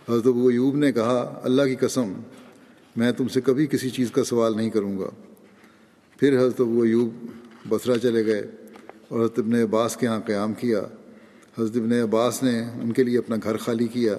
[0.10, 2.14] حضرت ابو ایوب نے کہا، اللہ کی قسم،
[2.96, 5.10] میں تم سے کبھی کسی چیز کا سوال نہیں کروں گا۔
[6.18, 7.14] پھر حضرت ابو ایوب
[7.70, 8.52] بسرا چلے گئے۔
[9.12, 10.80] حضرت ابن عباس کے ہاں قیام کیا۔
[11.60, 14.16] حضرت ابن عباس نے ان کے لیے اپنا گھر خالی کیا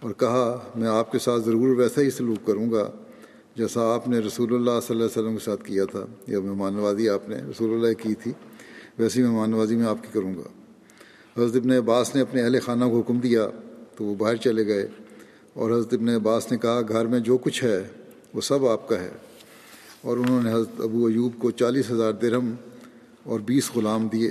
[0.00, 2.90] اور کہا، میں آپ کے ساتھ ضرور ویسا ہی سلوک کروں گا،
[3.56, 6.74] جیسا آپ نے رسول اللہ صلی اللہ علیہ وسلم کے ساتھ کیا تھا، یا مہمان
[6.74, 8.32] نوازی آپ نے رسول اللہ کی تھی،
[8.98, 10.48] ویسی مہمان نوازی میں آپ کی کروں گا۔
[11.40, 13.48] حضرت ابن عباس نے اپنے اہل خانہ کو حکم دیا،
[13.96, 14.88] تو وہ باہر چلے گئے۔
[15.54, 17.88] اور حضرت ابن عباس نے کہا، گھر میں جو کچھ ہے،
[18.34, 19.10] وہ سب آپ کا ہے۔
[20.02, 22.54] اور انہوں نے حضرت ابو ایوب کو چالیس ہزار درہم
[23.28, 24.30] اور بیس غلام دیے۔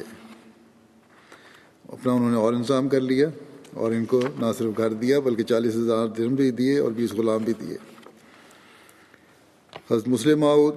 [1.87, 3.27] اپنا انہوں نے اور انتظام کر لیا
[3.73, 7.11] اور ان کو نہ صرف گھر دیا بلکہ چالیس ہزار درم بھی دیے اور بیس
[7.13, 7.77] غلام بھی دیے۔
[9.89, 10.75] حضرت مسلم معود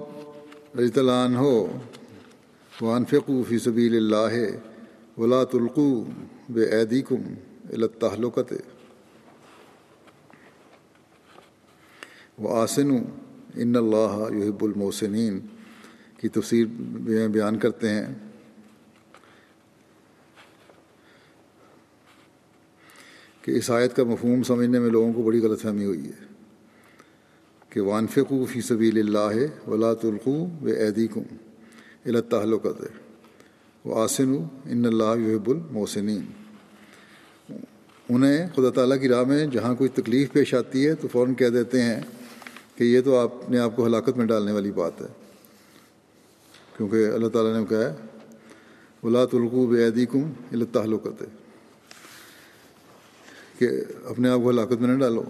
[0.79, 1.41] رضی اللہ عنہ
[2.81, 4.35] وانفقو فی سبیل اللہ
[5.19, 6.03] ولا تلقو
[6.49, 7.33] بے عیدی کم
[7.69, 8.53] التحلقت
[12.37, 12.91] و آسن
[13.55, 15.39] ان اللہ یحب المحسنین۔
[16.21, 16.65] کی تفسیر
[17.27, 18.05] بیان کرتے ہیں۔
[23.41, 26.25] کہ اس آیت کا مفہوم سمجھنے میں لوگوں کو بڑی غلط فہمی ہوئی ہے۔
[27.69, 31.21] کہ وانفقو فی سبیل اللہ ولا تلقو و عیدی کم
[32.05, 32.83] التحلقت
[33.85, 36.21] و آسن ان اللہ یحب المحسنین۔
[38.09, 41.49] انہیں خدا تعالیٰ کی راہ میں جہاں کوئی تکلیف پیش آتی ہے تو فوراً کہہ
[41.49, 41.99] دیتے ہیں
[42.75, 45.20] کہ یہ تو آپ نے آپ کو ہلاکت میں ڈالنے والی بات ہے۔
[46.81, 47.93] کیونکہ اللہ تعالیٰ نے کہا ہے،
[49.03, 51.23] ولا تلقو بے عیدی کم التحلقت
[53.59, 53.67] کہ
[54.09, 55.23] اپنے آپ کو ہلاکت میں نہ ڈالو۔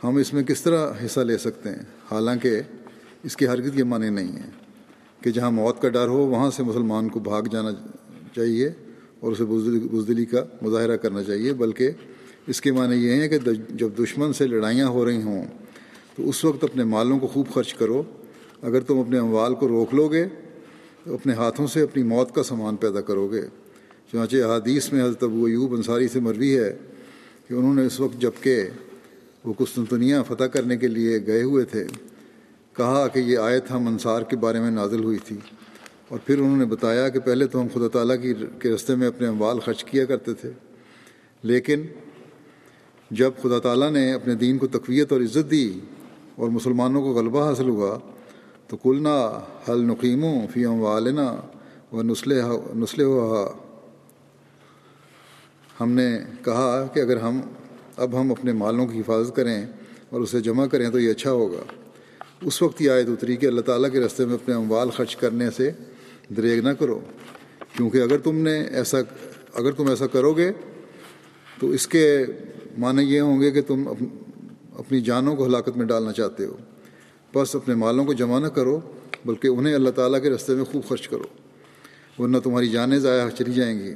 [0.00, 2.60] ہم اس میں کس طرح حصہ لے سکتے ہیں؟ حالانکہ
[3.24, 4.48] اس کے ہرگز یہ معنی نہیں ہے
[5.22, 7.70] کہ جہاں موت کا ڈر ہو، وہاں سے مسلمان کو بھاگ جانا
[8.34, 8.68] چاہیے
[9.20, 11.90] اور اسے بزدلی کا مظاہرہ کرنا چاہیے، بلکہ
[12.48, 13.38] اس کے معنی یہ ہیں کہ
[13.70, 15.44] جب دشمن سے لڑائیاں ہو رہی ہوں،
[16.16, 18.02] تو اس وقت اپنے مالوں کو خوب خرچ کرو
[18.62, 20.24] اگر تم اپنے اموال کو روک لو گے
[21.04, 23.42] تو اپنے ہاتھوں سے اپنی موت کا سامان پیدا کرو گے۔
[24.12, 26.76] چنانچہ حدیث میں حضرت ابو ایوب انصاری سے مروی ہے
[27.48, 28.64] کہ انہوں نے اس وقت جبکہ
[29.44, 31.84] وہ قسطنطنیہ فتح کرنے کے لیے گئے ہوئے تھے،
[32.76, 35.36] کہا کہ یہ آیت ہم انصار کے بارے میں نازل ہوئی تھی۔
[36.08, 39.06] اور پھر انہوں نے بتایا کہ پہلے تو ہم خدا تعالیٰ کی کے رستے میں
[39.06, 40.50] اپنے اموال خرچ کیا کرتے تھے۔
[41.42, 41.82] لیکن
[43.10, 45.80] جب خدا تعالیٰ نے اپنے دین کو تقویت اور عزت دی
[46.36, 47.98] اور مسلمانوں کو غلبہ حاصل ہوا
[48.70, 51.36] تو کلنا حل نقیموں فی والنا
[51.92, 52.40] و نسل
[52.76, 53.02] نسل
[55.80, 57.40] ہم نے کہا کہ اگر ہم
[57.96, 59.66] اب ہم اپنے مالوں کی حفاظت کریں
[60.10, 61.62] اور اسے جمع کریں تو یہ اچھا ہوگا۔
[62.42, 65.50] اس وقت یہ آیت اتری کہ اللہ تعالیٰ کے رستے میں اپنے اموال خرچ کرنے
[65.50, 65.70] سے
[66.36, 67.00] دریگ نہ کرو۔
[67.76, 68.98] کیونکہ اگر تم نے ایسا
[69.54, 70.52] اگر تم ایسا کرو گے
[71.60, 72.24] تو اس کے
[72.78, 73.88] معنی یہ ہوں گے کہ تم
[74.78, 76.56] اپنی جانوں کو ہلاکت میں ڈالنا چاہتے ہو۔
[77.34, 78.80] بس اپنے مالوں کو جمع نہ کرو،
[79.24, 81.22] بلکہ انہیں اللہ تعالیٰ کے رستے میں خوب خرچ کرو،
[82.22, 83.94] ورنہ تمہاری جانیں ضائع چلی جائیں گی،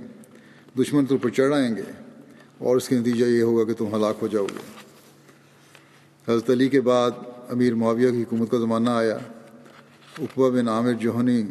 [0.79, 1.83] دشمن تم پر چڑھ آئیں گے،
[2.59, 4.63] اور اس کا نتیجہ یہ ہوگا کہ تم ہلاک ہو جاؤ گے۔
[6.33, 7.11] حضرت علی کے بعد
[7.49, 9.19] امیر معاویہ کی حکومت کا زمانہ آیا۔
[10.19, 11.43] اقبا بن عامر جوہنی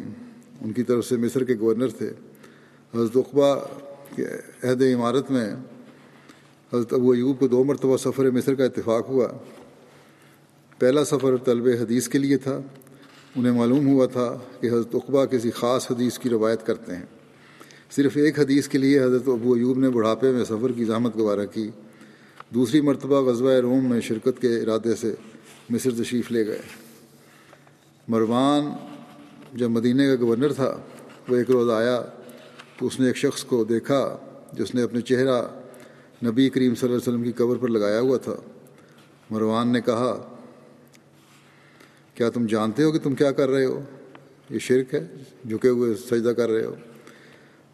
[0.60, 2.10] ان کی طرف سے مصر کے گورنر تھے۔
[2.94, 3.54] حضرت اقبا
[4.16, 4.26] کے
[4.62, 5.54] عہد عمارت میں
[6.72, 9.28] حضرت ابو ایوب کو دو مرتبہ سفر مصر کا اتفاق ہوا۔
[10.78, 12.60] پہلا سفر طلب حدیث کے لیے تھا۔
[13.36, 17.04] انہیں معلوم ہوا تھا کہ حضرت اقبا کسی خاص حدیث کی روایت کرتے ہیں۔
[17.90, 21.46] صرف ایک حدیث کے لیے حضرت ابو ایوب نے بڑھاپے میں سفر کی زحمت گوارہ
[21.52, 21.70] کی۔
[22.50, 25.14] دوسری مرتبہ غزوہ روم میں شرکت کے ارادے سے
[25.70, 26.60] مصر تشریف لے گئے۔
[28.08, 28.64] مروان
[29.54, 30.76] جب مدینہ کا گورنر تھا،
[31.28, 32.02] وہ ایک روز آیا
[32.78, 34.16] تو اس نے ایک شخص کو دیکھا
[34.52, 35.42] جس نے اپنے چہرہ
[36.24, 38.34] نبی کریم صلی اللہ علیہ وسلم کی قبر پر لگایا ہوا تھا۔
[39.30, 40.33] مروان نے کہا
[42.14, 43.80] کیا تم جانتے ہو کہ تم کیا کر رہے ہو؟
[44.50, 45.06] یہ شرک ہے،
[45.48, 46.74] جھکے ہوئے سجدہ کر رہے ہو۔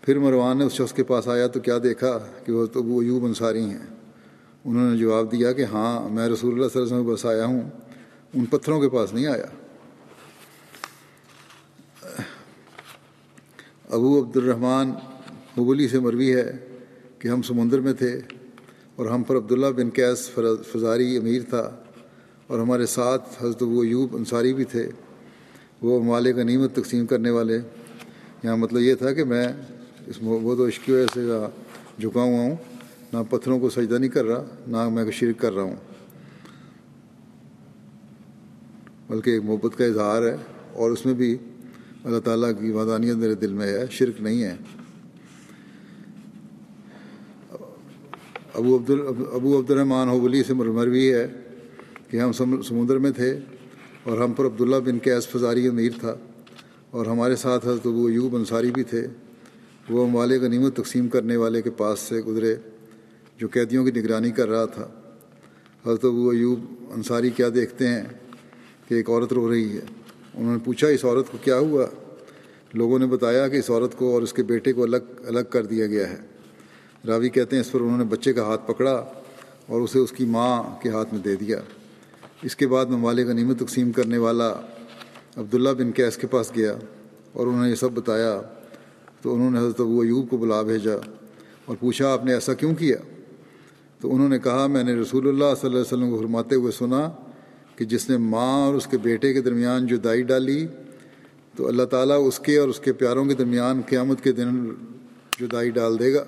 [0.01, 3.03] پھر مروان نے اس شخص کے پاس آیا تو کیا دیکھا کہ وہ تو وہ
[3.03, 3.87] ایوب انصاری ہیں۔
[4.65, 7.47] انہوں نے جواب دیا کہ ہاں میں رسول اللہ صلی اللہ علیہ وسلم بس آیا
[7.47, 7.71] ہوں۔
[8.35, 9.47] ان پتھروں کے پاس نہیں آیا۔
[13.91, 14.91] ابو عبد الرحمن
[15.57, 16.57] مغلی سے مروی ہے
[17.19, 18.21] کہ ہم سمندر میں تھے
[18.97, 20.31] اور ہم پر عبداللہ بن کیس
[20.73, 21.71] فضاری امیر تھا۔
[22.51, 24.87] اور ہمارے ساتھ حضرت ابو ایوب انصاری بھی تھے،
[25.83, 27.59] وہ مالک غنیمت تقسیم کرنے والے۔
[28.43, 29.47] یہاں مطلب یہ تھا کہ میں
[30.07, 31.21] اس وہ تو عشق کی وجہ سے
[31.99, 32.57] جھکا ہوا ہوں،
[33.13, 35.77] نہ پتھروں کو سجدہ نہیں کر رہا، نہ میں شرک کر رہا ہوں۔
[39.09, 40.37] بلکہ ایک محبت کا اظہار ہے،
[40.73, 41.37] اور اس میں بھی
[42.05, 44.57] اللہ تعالیٰ کی وادانیت میرے دل میں ہے، شرک نہیں ہے۔
[48.55, 48.91] ابو عبد
[49.33, 51.27] ابو عبد الرحمٰن حبلی سے مروی ہے۔
[52.11, 52.33] کہ ہم
[52.63, 53.39] سمندر میں تھے
[54.03, 56.15] اور ہم پر عبداللہ بن کیس فضاری امیر تھا
[56.91, 59.07] اور ہمارے ساتھ حضرت ابو ایوب انصاری بھی تھے۔
[59.91, 62.57] وہ ہمارے غنیمت تقسیم کرنے والے کے پاس سے گزرے
[63.39, 64.89] جو قیدیوں کی نگرانی کر رہا تھا۔
[65.87, 68.03] حضرت ابو ایوب انصاری کیا دیکھتے ہیں
[68.89, 69.83] کہ ایک عورت رو رہی ہے۔
[70.35, 71.87] انہوں نے پوچھا، اس عورت کو کیا ہوا؟
[72.75, 74.97] لوگوں نے بتایا کہ اس عورت کو اور اس کے بیٹے کو الگ
[75.27, 76.17] الگ کر دیا گیا ہے۔
[77.07, 79.05] راوی کہتے ہیں، اس پر انہوں نے بچے کا ہاتھ پکڑا
[79.67, 81.61] اور اسے اس کی ماں کے ہاتھ میں دے دیا۔
[82.43, 84.53] اس کے بعد ممالک غنیمت تقسیم کرنے والا
[85.37, 86.75] عبداللہ بن کیس کے پاس گیا
[87.33, 88.41] اور انہوں نے یہ سب بتایا،
[89.23, 90.95] تو انہوں نے حضرت ابو ایوب کو بلا بھیجا
[91.65, 92.97] اور پوچھا، آپ نے ایسا کیوں کیا؟
[94.01, 96.73] تو انہوں نے کہا، میں نے رسول اللہ صلی اللہ علیہ وسلم کو فرماتے ہوئے
[96.73, 97.11] سنا
[97.77, 100.67] کہ جس نے ماں اور اس کے بیٹے کے درمیان جدائی ڈالی،
[101.57, 104.69] تو اللہ تعالیٰ اس کے اور اس کے پیاروں کے درمیان قیامت کے دن
[105.41, 106.25] جدائی ڈال دے گا۔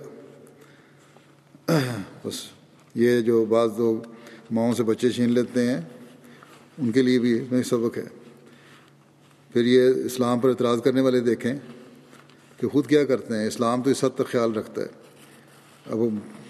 [2.24, 2.42] بس،
[2.94, 3.96] یہ جو بعض لوگ
[4.50, 5.80] ماؤں سے بچے چھین لیتے ہیں۔
[6.78, 8.04] ان کے لیے بھی نئی سبق ہے۔
[9.52, 11.54] پھر یہ اسلام پر اعتراض کرنے والے دیکھیں
[12.56, 14.88] کہ خود کیا کرتے ہیں۔ اسلام تو اس حد تک خیال رکھتا ہے۔
[15.86, 15.98] اب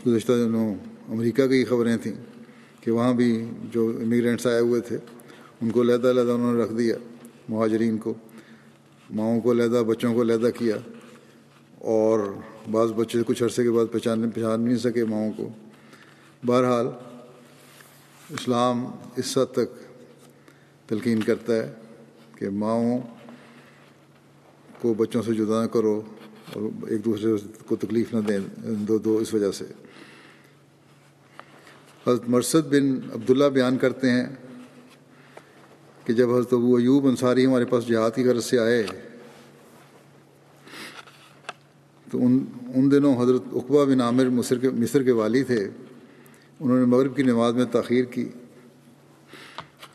[0.07, 0.75] گزشتہ دنوں
[1.09, 2.13] امریکہ کی خبریں تھیں
[2.81, 4.99] کہ وہاں بھی جو امیگرینٹس آئے ہوئے تھے،
[5.61, 6.97] ان کو علیحدہ علیحدہ انہوں نے رکھ دیا
[7.49, 8.15] مہاجرین کو۔
[9.11, 10.77] ماؤں کو علیحدہ، بچوں کو علیحدہ کیا۔
[11.79, 12.21] اور
[12.71, 15.49] بعض بچے کچھ عرصے کے بعد پہچان پہچان نہیں سکے ماؤں کو۔
[16.47, 16.87] بہرحال
[18.31, 19.82] اسلام اس حد تک
[20.93, 21.73] تلقین کرتا ہے
[22.37, 23.01] کہ ماؤں
[24.81, 26.03] کو بچوں سے جدا نہ کرو
[26.53, 29.65] اور ایک دوسرے کو تکلیف نہ دیں، دو دو اس وجہ سے۔
[32.07, 34.27] حضرت مرسد بن عبداللہ بیان کرتے ہیں
[36.05, 38.87] کہ جب حضرت ابو ایوب انصاری ہمارے پاس جہاد کی غرض سے آئے،
[42.11, 45.69] تو ان ان دنوں حضرت اقبا بن عامر مصر کے مصر کے والی تھے۔
[46.61, 48.29] انہوں نے مغرب کی نماز میں تاخیر کی۔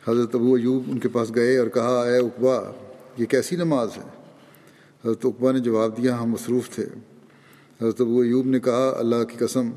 [0.07, 2.71] حضرت ابو ایوب ان کے پاس گئے اور کہا، اے اقبا
[3.17, 4.03] یہ کیسی نماز ہے؟
[5.05, 6.85] حضرت اقبا نے جواب دیا، ہم مصروف تھے.
[7.81, 9.69] حضرت ابو ایوب نے کہا، اللہ کی قسم،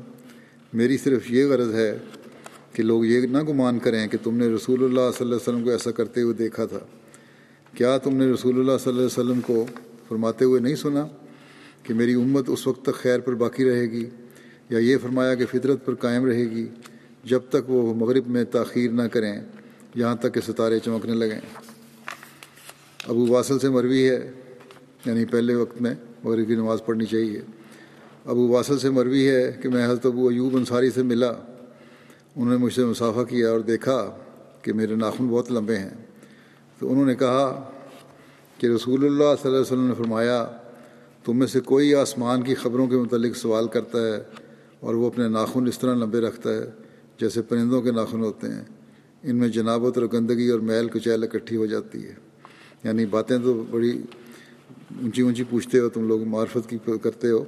[0.73, 1.97] میری صرف یہ غرض ہے
[2.73, 5.63] کہ لوگ یہ نہ گمان کریں کہ تم نے رسول اللہ صلی اللہ علیہ وسلم
[5.63, 6.79] کو ایسا کرتے ہوئے دیکھا تھا۔
[7.77, 9.65] کیا تم نے رسول اللہ صلی اللہ علیہ وسلم کو
[10.07, 11.07] فرماتے ہوئے نہیں سنا
[11.83, 14.09] کہ میری امت اس وقت تک خیر پر باقی رہے گی؟
[14.69, 16.67] یا یہ فرمایا کہ فطرت پر قائم رہے گی
[17.23, 19.41] جب تک وہ مغرب میں تاخیر نہ کریں؟
[19.95, 21.39] یہاں تک کہ ستارے چمکنے لگیں
[23.07, 24.31] ابو واصل سے مروی ہے
[25.05, 27.41] یعنی پہلے وقت میں مغرب کی نماز پڑھنی چاہیے۔
[28.25, 31.29] ابو واصل سے مروی ہے کہ میں حضرت ابو ایوب انصاری سے ملا۔
[32.35, 34.17] انہوں نے مجھ سے مسافہ کیا اور دیکھا
[34.61, 35.89] کہ میرے ناخن بہت لمبے ہیں۔
[36.79, 37.71] تو انہوں نے کہا
[38.57, 40.51] کہ رسول اللہ صلی اللہ علیہ وسلم نے فرمایا،
[41.25, 44.23] تم میں سے کوئی آسمان کی خبروں کے متعلق سوال کرتا ہے
[44.79, 46.65] اور وہ اپنے ناخن اس طرح لمبے رکھتا ہے
[47.19, 48.80] جیسے پرندوں کے ناخن ہوتے ہیں۔
[49.23, 52.15] ان میں جنابت اور گندگی اور میل کچیل اکٹھی ہو جاتی ہے۔
[52.83, 54.01] یعنی باتیں تو بڑی
[55.01, 57.45] اونچی اونچی پوچھتے ہو، تم لوگ معرفت کی کرتے ہو۔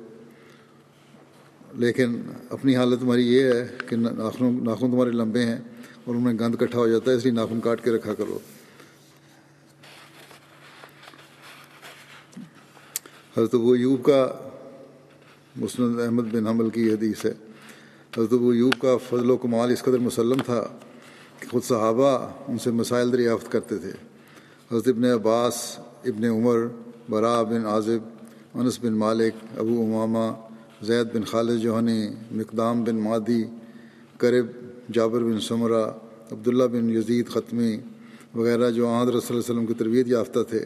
[1.73, 5.57] لیکن اپنی حالت تمہاری یہ ہے کہ ناخن ناخن تمہارے لمبے ہیں
[6.05, 8.39] اور ان میں گند کٹھا ہو جاتا ہے، اس لیے ناخن کاٹ کے رکھا کرو۔
[13.37, 14.49] حضرت ابو ایوب کا
[15.55, 17.33] مسند احمد بن حمل کی حدیث ہے۔
[18.17, 20.79] حضرت ابو ایوب کا فضل و کمال اس قدر مسلم تھا
[21.43, 23.91] کہ خود صحابہ ان سے مسائل دریافت کرتے تھے۔
[24.71, 26.57] حضرت ابن عباس، ابن عمر،
[27.09, 27.99] برا بن عازب،
[28.53, 30.33] انس بن مالک، ابو امامہ،
[30.81, 33.43] زید بن خالد جوہنی، مقدام بن مادی،
[34.17, 34.45] کرب،
[34.93, 35.85] جابر بن سمرہ،
[36.31, 37.77] عبداللہ بن یزید ختمی
[38.35, 40.65] وغیرہ جو آحد رسول اللہ وسلم کی تربیت یافتہ تھے۔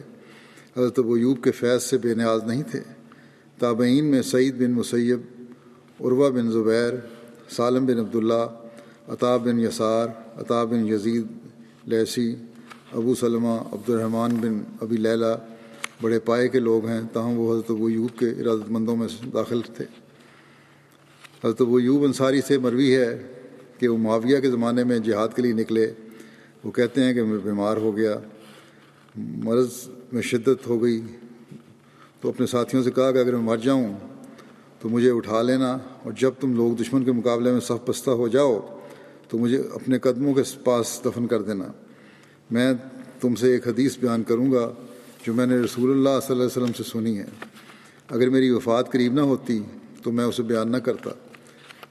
[0.76, 2.80] حضرت ابو ایوب کے فیض سے بے نیاز نہیں تھے۔
[3.58, 5.20] تابعین میں سعید بن مسیب،
[6.00, 6.92] عروہ بن زبیر،
[7.50, 8.66] سالم بن عبداللہ،
[9.08, 10.06] عطا بن یسار
[10.38, 11.26] عطا بن یزید
[11.84, 12.36] لیسی،
[12.92, 15.34] ابو سلمہ عبد الرحمٰن بن ابی لیلہ
[16.02, 19.60] بڑے پائے کے لوگ ہیں، تاہم وہ حضرت ابو ایوب کے ارادت مندوں میں داخل
[19.62, 19.84] تھے۔
[21.44, 23.22] حضرت ابو ایوب انصاری سے مروی ہے
[23.78, 25.92] کہ وہ معاویہ کے زمانے میں جہاد کے لیے نکلے۔
[26.64, 28.14] وہ کہتے ہیں کہ میں بیمار ہو گیا،
[29.16, 29.68] مرض
[30.12, 31.00] میں شدت ہو گئی۔
[32.20, 33.94] تو اپنے ساتھیوں سے کہا کہ اگر میں مر جاؤں
[34.80, 38.28] تو مجھے اٹھا لینا اور جب تم لوگ دشمن کے مقابلے میں صف پستہ ہو
[38.28, 38.77] جاؤ
[39.28, 41.64] تو مجھے اپنے قدموں کے پاس دفن کر دینا۔
[42.50, 42.72] میں
[43.20, 44.72] تم سے ایک حدیث بیان کروں گا
[45.26, 47.24] جو میں نے رسول اللہ صلی اللہ علیہ وسلم سے سنی ہے۔
[48.08, 49.62] اگر میری وفات قریب نہ ہوتی
[50.02, 51.10] تو میں اسے بیان نہ کرتا۔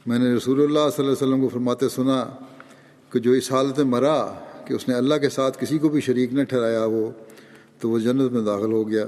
[0.06, 2.26] میں نے رسول اللہ صلی اللہ علیہ وسلم کو فرماتے سنا
[3.12, 4.34] کہ جو اس حالت میں مرا
[4.66, 7.12] کہ اس نے اللہ کے ساتھ کسی کو بھی شریک نہ ٹھہرایا وہ
[7.80, 9.06] تو وہ جنت میں داخل ہو گیا۔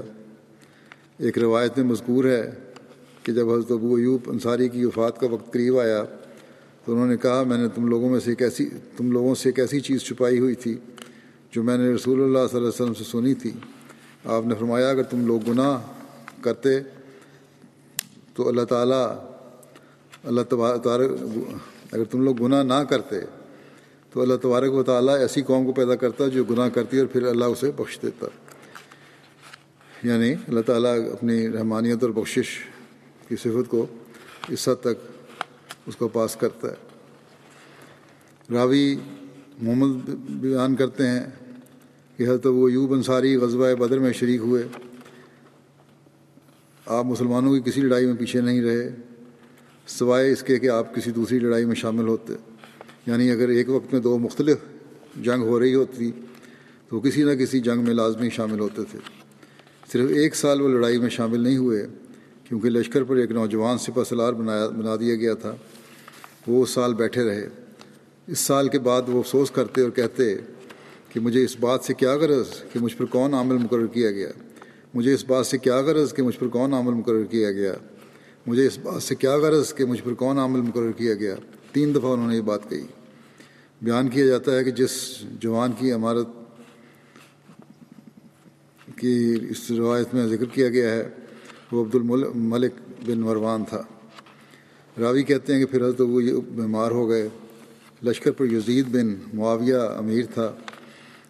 [1.18, 2.50] ایک روایت میں مذکور ہے
[3.22, 6.04] کہ جب حضرت ابو ایوب انصاری کی وفات کا وقت قریب آیا
[6.90, 9.48] تو انہوں نے کہا، میں نے تم لوگوں میں سے ایک ایسی، تم لوگوں سے
[9.48, 10.78] ایک ایسی چیز چھپائی ہوئی تھی
[11.50, 13.50] جو میں نے رسول اللہ صلی اللہ علیہ وسلم سے سنی تھی۔
[14.24, 15.80] آپ نے فرمایا، اگر تم لوگ گناہ
[16.42, 16.80] کرتے
[18.34, 19.16] تو اللہ تعالیٰ،
[20.24, 20.88] اللہ تبارک
[21.92, 23.16] اگر تم لوگ گناہ نہ کرتے
[24.12, 27.22] تو اللہ تبارک و تعالیٰ ایسی قوم کو پیدا کرتا جو گناہ کرتی اور پھر
[27.22, 28.26] اللہ اسے بخش دیتا۔
[30.02, 32.58] یعنی اللہ تعالیٰ اپنی رحمانیت اور بخشش
[33.28, 33.86] کی صفت کو
[34.48, 35.19] اس حد تک
[35.86, 36.74] اس کو پاس کرتا ہے۔
[38.54, 38.96] راوی
[39.62, 41.26] محمد بیان کرتے ہیں
[42.16, 44.62] کہ حضرت وہ یوب انصاری غزوہ بدر میں شریک ہوئے۔
[46.86, 48.94] آپ مسلمانوں کی کسی لڑائی میں پیچھے نہیں رہے،
[49.86, 52.32] سوائے اس کے کہ آپ کسی دوسری لڑائی میں شامل ہوتے۔
[53.06, 54.56] یعنی اگر ایک وقت میں دو مختلف
[55.22, 56.12] جنگ ہو رہی ہوتی،
[56.88, 58.98] تو کسی نہ کسی جنگ میں لازمی شامل ہوتے تھے۔
[59.92, 61.86] صرف ایک سال وہ لڑائی میں شامل نہیں ہوئے
[62.50, 65.56] کیونکہ لشکر پر ایک نوجوان سپہ سلار بنایا بنا دیا گیا تھا۔
[66.46, 67.48] وہ اس سال بیٹھے رہے۔
[68.26, 70.34] اس سال کے بعد وہ افسوس کرتے اور کہتے
[71.08, 74.28] کہ مجھے اس بات سے کیا غرض کہ مجھ پر کون عمل مقرر کیا گیا؟
[74.94, 77.72] مجھے اس بات سے کیا غرض کہ مجھ پر کون عمل مقرر کیا گیا؟
[78.46, 81.34] مجھے اس بات سے کیا غرض کہ مجھ پر کون عمل مقرر کیا گیا؟
[81.72, 82.86] تین دفعہ انہوں نے یہ بات کہی۔
[83.82, 84.90] بیان کیا جاتا ہے کہ جس
[85.40, 86.26] جوان کی عمارت
[88.96, 91.08] کی اس روایت میں ذکر کیا گیا ہے
[91.72, 92.72] وہ عبد الملک
[93.06, 93.82] بن مروان تھا۔
[95.00, 97.28] راوی کہتے ہیں کہ پھر حضرت وہ بیمار ہو گئے۔
[98.04, 100.54] لشکر پر یزید بن معاویہ امیر تھا۔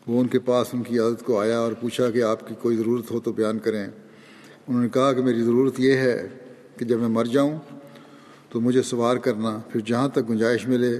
[0.06, 2.76] وہ ان کے پاس ان کی عادت کو آیا اور پوچھا کہ آپ کی کوئی
[2.76, 3.86] ضرورت ہو تو بیان کریں۔
[4.68, 6.28] انہوں نے کہا کہ میری ضرورت یہ ہے
[6.76, 7.58] کہ جب میں مر جاؤں
[8.50, 10.98] تو مجھے سوار کرنا، پھر جہاں تک گنجائش ملے،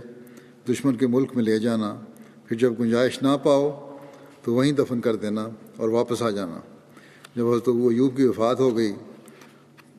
[0.68, 2.00] دشمن کے ملک میں لے جانا۔
[2.46, 3.96] پھر جب گنجائش نہ پاؤ
[4.42, 6.60] تو وہیں دفن کر دینا اور واپس آ جانا۔
[7.36, 8.92] جب حضرت ایوب کی وفات ہو گئی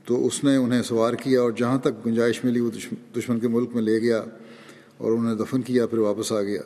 [0.05, 2.71] تو اس نے انہیں سوار کیا اور جہاں تک گنجائش ملی وہ
[3.15, 4.23] دشمن کے ملک میں لے گیا
[4.97, 6.61] اور انہیں دفن کیا، پھر واپس آ گیا۔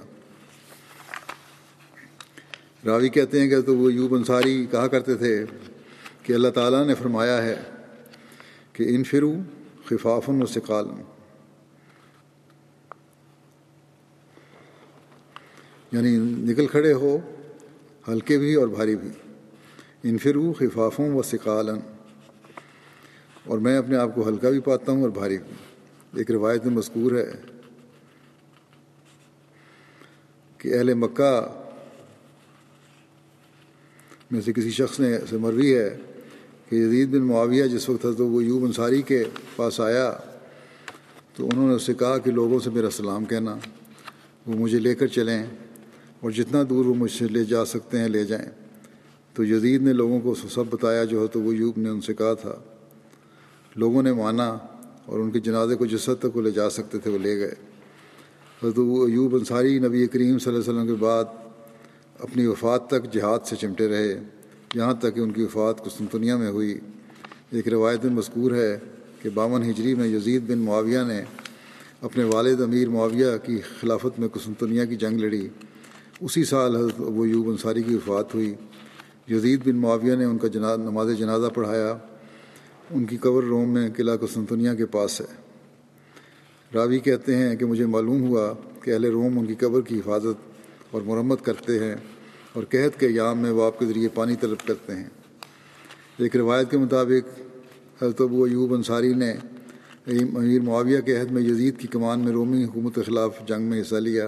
[2.85, 5.45] راوی کہتے ہیں کہ تو وہ یوب انصاری کہا کرتے تھے
[6.23, 7.61] کہ اللہ تعالیٰ نے فرمایا ہے
[8.73, 9.33] کہ ان فرو
[9.85, 10.85] خفافن و سقال
[15.91, 17.17] یعنی نکل کھڑے ہو،
[18.07, 19.09] ہلکے بھی اور بھاری بھی۔
[20.03, 21.94] انفرو خفافوں و سقالن
[23.45, 25.53] اور میں اپنے آپ کو ہلکا بھی پاتا ہوں اور بھاری بھی
[26.13, 27.31] ایک روایت میں مذکور ہے
[30.57, 31.61] کہ اہل مکہ
[34.31, 35.97] میں سے کسی شخص نے سے مروی ہے
[36.69, 39.23] کہ یزید بن معاویہ جس وقت تو وہ یوب انصاری کے
[39.55, 40.17] پاس آیا
[41.35, 43.57] تو انہوں نے اس سے کہا کہ لوگوں سے میرا سلام کہنا،
[44.45, 45.45] وہ مجھے لے کر چلیں
[46.19, 48.49] اور جتنا دور وہ مجھ سے لے جا سکتے ہیں لے جائیں۔
[49.33, 52.13] تو یزید نے لوگوں کو سب بتایا جو ہے تو وہ یوب نے ان سے
[52.13, 52.55] کہا تھا۔
[53.75, 54.57] لوگوں نے مانا
[55.05, 57.39] اور ان کے جنازے کو جس حد تک وہ لے جا سکتے تھے، وہ لے
[57.39, 57.53] گئے۔
[58.75, 61.23] تو وہ ایوب انصاری نبی کریم صلی اللہ علیہ وسلم کے بعد
[62.19, 64.21] اپنی وفات تک جہاد سے چمٹے رہے۔
[64.75, 66.79] یہاں تک کہ ان کی وفات قسطنطنیہ میں ہوئی۔
[67.51, 68.79] ایک روایت میں مذکور ہے
[69.21, 71.21] کہ باون ہجری میں یزید بن معاویہ نے
[72.01, 75.47] اپنے والد امیر معاویہ کی خلافت میں قسطنطنیہ کی جنگ لڑی۔
[76.21, 78.53] اسی سال حضرت ابو ایوب انصاری کی وفات ہوئی۔
[79.29, 81.97] یزید بن معاویہ نے ان کا جناز نماز جنازہ پڑھایا۔
[82.91, 85.25] ان کی قبر روم میں قلعہ قسطنطنیہ کے پاس ہے۔
[86.73, 90.51] راوی کہتے ہیں کہ مجھے معلوم ہوا کہ اہل روم ان کی قبر کی حفاظت
[90.91, 91.95] اور مرمت کرتے ہیں
[92.53, 95.09] اور قحط کے یام میں وہ آپ کے ذریعے پانی طلب کرتے ہیں۔
[96.17, 97.39] ایک روایت کے مطابق،
[98.03, 99.31] حضرت ابو ایوب انصاری نے
[100.07, 103.81] امیر معاویہ کے عہد میں یزید کی کمان میں رومی حکومت کے خلاف جنگ میں
[103.81, 104.27] حصہ لیا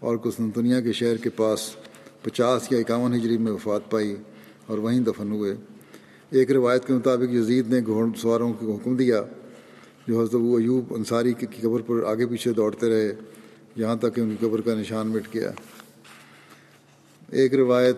[0.00, 1.76] اور قسطنطنیہ کے شہر کے پاس
[2.22, 4.16] پچاس یا اکاون ہجری میں وفات پائی
[4.66, 5.54] اور وہیں دفن ہوئے۔
[6.34, 9.22] ایک روایت کے مطابق یزید نے گھوڑ سواروں کو حکم دیا،
[10.06, 13.14] جو حضرت ابو ایوب انصاری کی قبر پر آگے پیچھے دوڑتے رہے،
[13.76, 15.50] یہاں تک کہ ان کی قبر کا نشان مٹ گیا۔
[17.32, 17.96] ایک روایت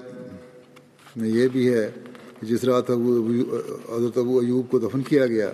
[1.17, 1.89] میں یہ بھی ہے
[2.41, 3.17] کہ جس رات ابو
[3.97, 5.51] حضرت ابو ایوب کو دفن کیا گیا،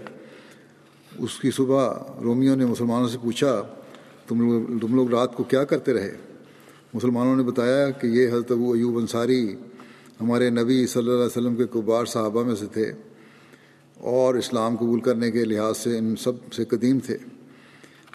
[1.19, 3.63] اس کی صبح رومیوں نے مسلمانوں سے پوچھا،
[4.29, 6.17] تم لوگ تم لوگ رات کو کیا کرتے رہے؟
[6.95, 9.45] مسلمانوں نے بتایا کہ یہ حضرت ابو ایوب انصاری
[10.21, 12.93] ہمارے نبی صلی اللہ علیہ وسلم کے کبار صحابہ میں سے تھے
[13.97, 17.17] اور اسلام قبول کرنے کے لحاظ سے ان سب سے قدیم تھے۔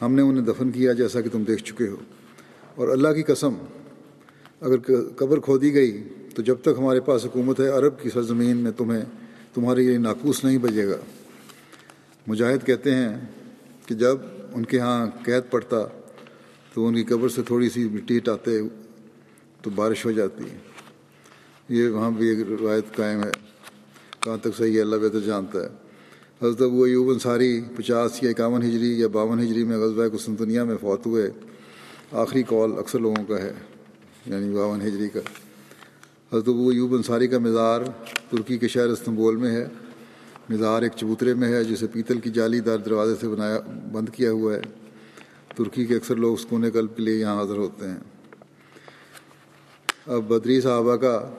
[0.02, 1.95] ہم نے انہیں دفن کیا جیسا کہ تم دیکھ چکے ہو۔
[2.76, 3.54] اور اللہ کی قسم،
[4.62, 4.78] اگر
[5.16, 6.04] قبر کھودی گئی
[6.36, 9.02] تو جب تک ہمارے پاس حکومت ہے، عرب کی سرزمین میں تمہیں،
[9.54, 10.98] تمہارے یہ ناقوس نہیں بجے گا۔
[12.28, 13.18] مجاہد کہتے ہیں
[13.86, 14.18] کہ جب
[14.54, 15.78] ان کے ہاں قید پڑتا
[16.74, 18.60] تو ان کی قبر سے تھوڑی سی مٹی ہٹاتے
[19.62, 20.43] تو بارش ہو جاتی۔
[21.70, 23.32] یہ وہاں بھی ایک روایت قائم ہے۔
[24.20, 25.68] کہاں تک صحیح ہے، اللہ بہتر جانتا ہے۔
[26.41, 30.76] حضرت ابو ایوب انصاری پچاس یا اکاون ہجری یا باون ہجری میں غزبۂ قسطنطنیہ میں
[30.82, 31.32] فوت ہوئے۔
[32.11, 33.53] آخری کال اکثر لوگوں کا ہے
[34.26, 35.20] یعنی باون ہجری کا۔
[36.34, 37.82] حضرت ابو ایوب انصاری کا مزار
[38.32, 39.68] ترکی کے شہر استنبول میں ہے۔
[40.49, 43.59] مزار ایک چبوترے میں ہے، جسے پیتل کی جالی دار دروازے سے بنایا،
[43.91, 44.61] بند کیا ہوا ہے۔
[45.55, 47.97] ترکی کے اکثر لوگ سکون قلب کے لیے یہاں حاضر ہوتے ہیں۔
[50.05, 51.30] اب بدری صحابہ کا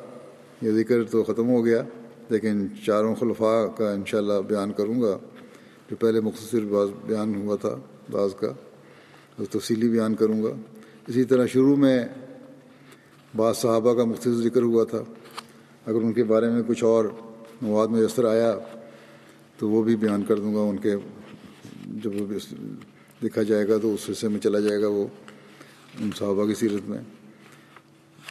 [0.62, 1.82] یہ ذکر تو ختم ہو گیا،
[2.28, 5.18] لیکن چاروں خلفاء کا انشاءاللہ بیان کروں گا۔
[5.90, 7.76] جو پہلے مختصر بعض بیان ہوا تھا
[8.10, 8.52] بعض کا
[9.50, 10.50] تفصیلی بیان کروں گا۔
[11.06, 12.04] اسی طرح شروع میں
[13.36, 14.98] بعض صحابہ کا مختصر ذکر ہوا تھا۔
[15.86, 17.04] اگر ان کے بارے میں کچھ اور
[17.62, 18.58] مواد میسر آیا،
[19.58, 20.96] تو وہ بھی بیان کر دوں گا۔ ان کے
[21.86, 22.10] جب
[23.22, 25.06] دیکھا جائے گا تو اس حصے میں چلا جائے گا وہ
[26.00, 26.98] ان صحابہ کی سیرت میں۔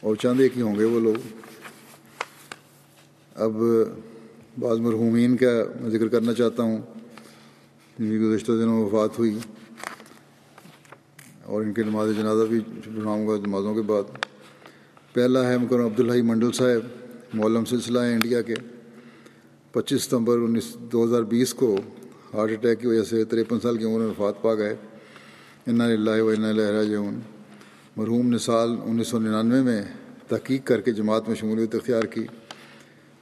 [0.02, 1.47] اور چاند ایک ہی ہوں گے وہ لوگ۔
[3.38, 3.52] اب
[4.60, 6.82] بعض مرحومین کا میں ذکر کرنا چاہتا ہوں۔
[8.00, 9.38] جن کی گزشتہ دنوں وفات ہوئی
[11.44, 14.04] اور ان کے نماز جنازہ بھی بناؤں گا نمازوں کے بعد۔
[15.14, 18.54] پہلا ہے مکرم عبدالحی منڈل صاحب، مولم سلسلہ ہے انڈیا کے۔
[19.72, 21.78] پچیس ستمبر انیس، دو ہزار بیس کو
[22.34, 24.76] ہارٹ اٹیک کی وجہ سے تریپن سال کی عمر میں وفات پا گئے۔
[25.68, 27.20] اللہ و راجعون۔
[27.96, 29.82] مرحوم نے سال انیس سو ننانوے میں
[30.28, 32.26] تحقیق کر کے جماعت میں شمولیت اختیار کی۔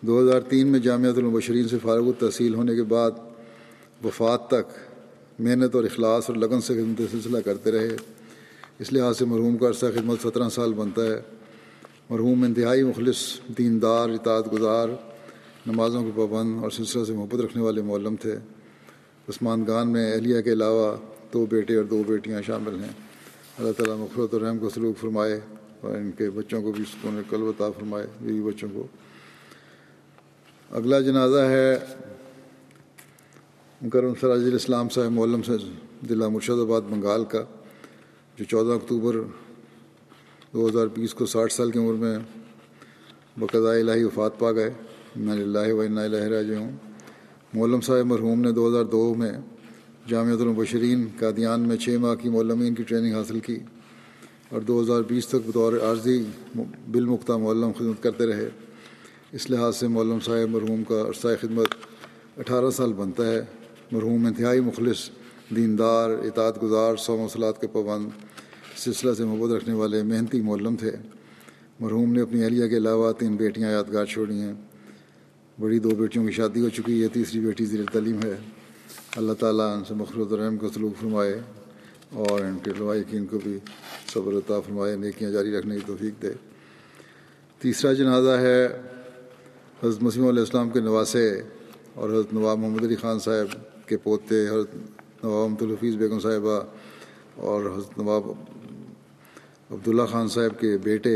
[0.02, 3.12] دو ہزار تین میں جامعۃ المبشرین سے فارغ التحصیل ہونے کے بعد
[4.04, 4.74] وفات تک
[5.40, 7.96] محنت اور اخلاص اور لگن سے خدمت سلسلہ کرتے رہے۔
[8.80, 11.22] اس لحاظ سے مرحوم کا عرصہ خدمت سترہ سال بنتا ہے۔
[12.10, 14.90] مرحوم انتہائی مخلص، دیندار، اطاعت گزار،
[15.68, 18.36] نمازوں کے پابند اور سلسلہ سے محبت رکھنے والے معلم تھے۔
[19.30, 20.96] عثمان گان میں اہلیہ کے علاوہ
[21.34, 22.92] دو بیٹے اور دو بیٹیاں شامل ہیں۔
[23.58, 25.40] اللہ تعالیٰ مخرت الرحم کو سلوک فرمائے
[25.82, 28.88] اور ان کے بچوں کو بھی سکون قلب عطا فرمائے۔ بیوی بچوں کو
[30.72, 31.78] اگلا جنازہ ہے
[33.82, 35.54] مکرم سراج الاسلام صاحب مولم سے
[36.10, 37.44] ضلع مرشد آباد بنگال کا،
[38.38, 39.16] جو چودہ اکتوبر
[40.54, 42.18] دو ہزار بیس کو ساٹھ سال کی عمر میں
[43.38, 44.72] بقضاء الہی وفات پا گئے۔
[45.16, 46.76] اللہ و الہ راجعون۔
[47.54, 49.32] مولم صاحب مرحوم نے دو ہزار دو میں
[50.10, 53.60] جامعۃ المبشرین قادیان میں چھ ماہ کی مولمین کی ٹریننگ حاصل کی
[54.50, 56.24] اور دو ہزار بیس تک بطور عارضی
[56.92, 58.50] بالمختہ مولم خدمت کرتے رہے۔
[59.36, 61.68] اس لحاظ سے مولم صاحب مرحوم کا عرصۂ خدمت
[62.38, 63.42] اٹھارہ سال بنتا ہے۔
[63.92, 65.10] مرحوم انتہائی مخلص،
[65.56, 68.10] دیندار، اطاعت گزار سو مسلات کے پابند،
[68.78, 70.92] سلسلہ سے محبت رکھنے والے، محنتی مولم تھے۔
[71.80, 74.54] مرحوم نے اپنی اہلیہ کے علاوہ تین بیٹیاں یادگار چھوڑی ہیں۔
[75.60, 78.36] بڑی دو بیٹیوں کی شادی ہو چکی ہے، تیسری بیٹی زیر تعلیم ہے۔
[79.16, 81.42] اللہ تعالیٰ ان سے مخلوط الرحم کو سلوک فرمائے
[82.14, 83.60] اور ان کے لوائقین کو بھی
[84.14, 86.30] صبر عطا فرمائے، نیکیاں جاری رکھنے کی توفیق دے۔
[87.60, 88.68] تیسرا جنازہ ہے
[89.84, 91.30] حضرت مسیم علیہ السلام کے نواسے
[91.94, 94.76] اور حضرت نواب محمد علی خان صاحب کے پوتے، حضرت
[95.24, 96.60] نواب محمد الحفیظ بیگم صاحبہ
[97.48, 98.30] اور حضرت نواب
[99.72, 101.16] عبداللہ خان صاحب کے بیٹے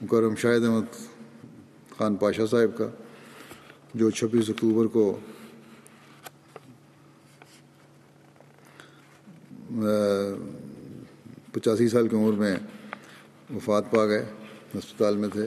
[0.00, 0.96] مکرم شاہد احمد
[1.98, 2.88] خان پاشا صاحب کا،
[3.94, 5.18] جو چھبیس اکتوبر کو
[11.52, 12.56] پچاسی سال کی عمر میں
[13.54, 14.24] وفات پا گئے،
[14.78, 15.46] ہسپتال میں تھے۔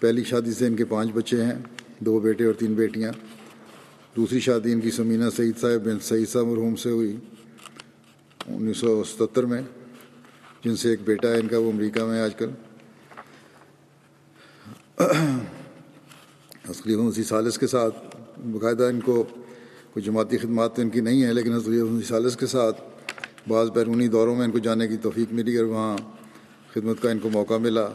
[0.00, 1.54] پہلی شادی سے ان کے پانچ بچے ہیں،
[1.98, 3.12] دو بیٹے اور تین بیٹیاں۔
[4.16, 7.16] دوسری شادی ان کی سمینہ سعید صاحب بن سعید صاحب مرحوم سے ہوئی۔
[8.46, 9.62] انیس سو ستر میں،
[10.64, 12.50] جن سے ایک بیٹا ہے، ان کا وہ امریکہ میں آج کل۔
[16.74, 18.16] خلیف مسیح سالس کے ساتھ
[18.52, 19.22] باقاعدہ ان کو
[19.92, 22.80] کوئی جماعتی خدمات تو ان کی نہیں ہے لیکن خلیف مسیح سالس کے ساتھ
[23.48, 25.96] بعض بیرونی دوروں میں ان کو جانے کی توفیق ملی اور وہاں
[26.72, 27.88] خدمت کا ان کو موقع ملا۔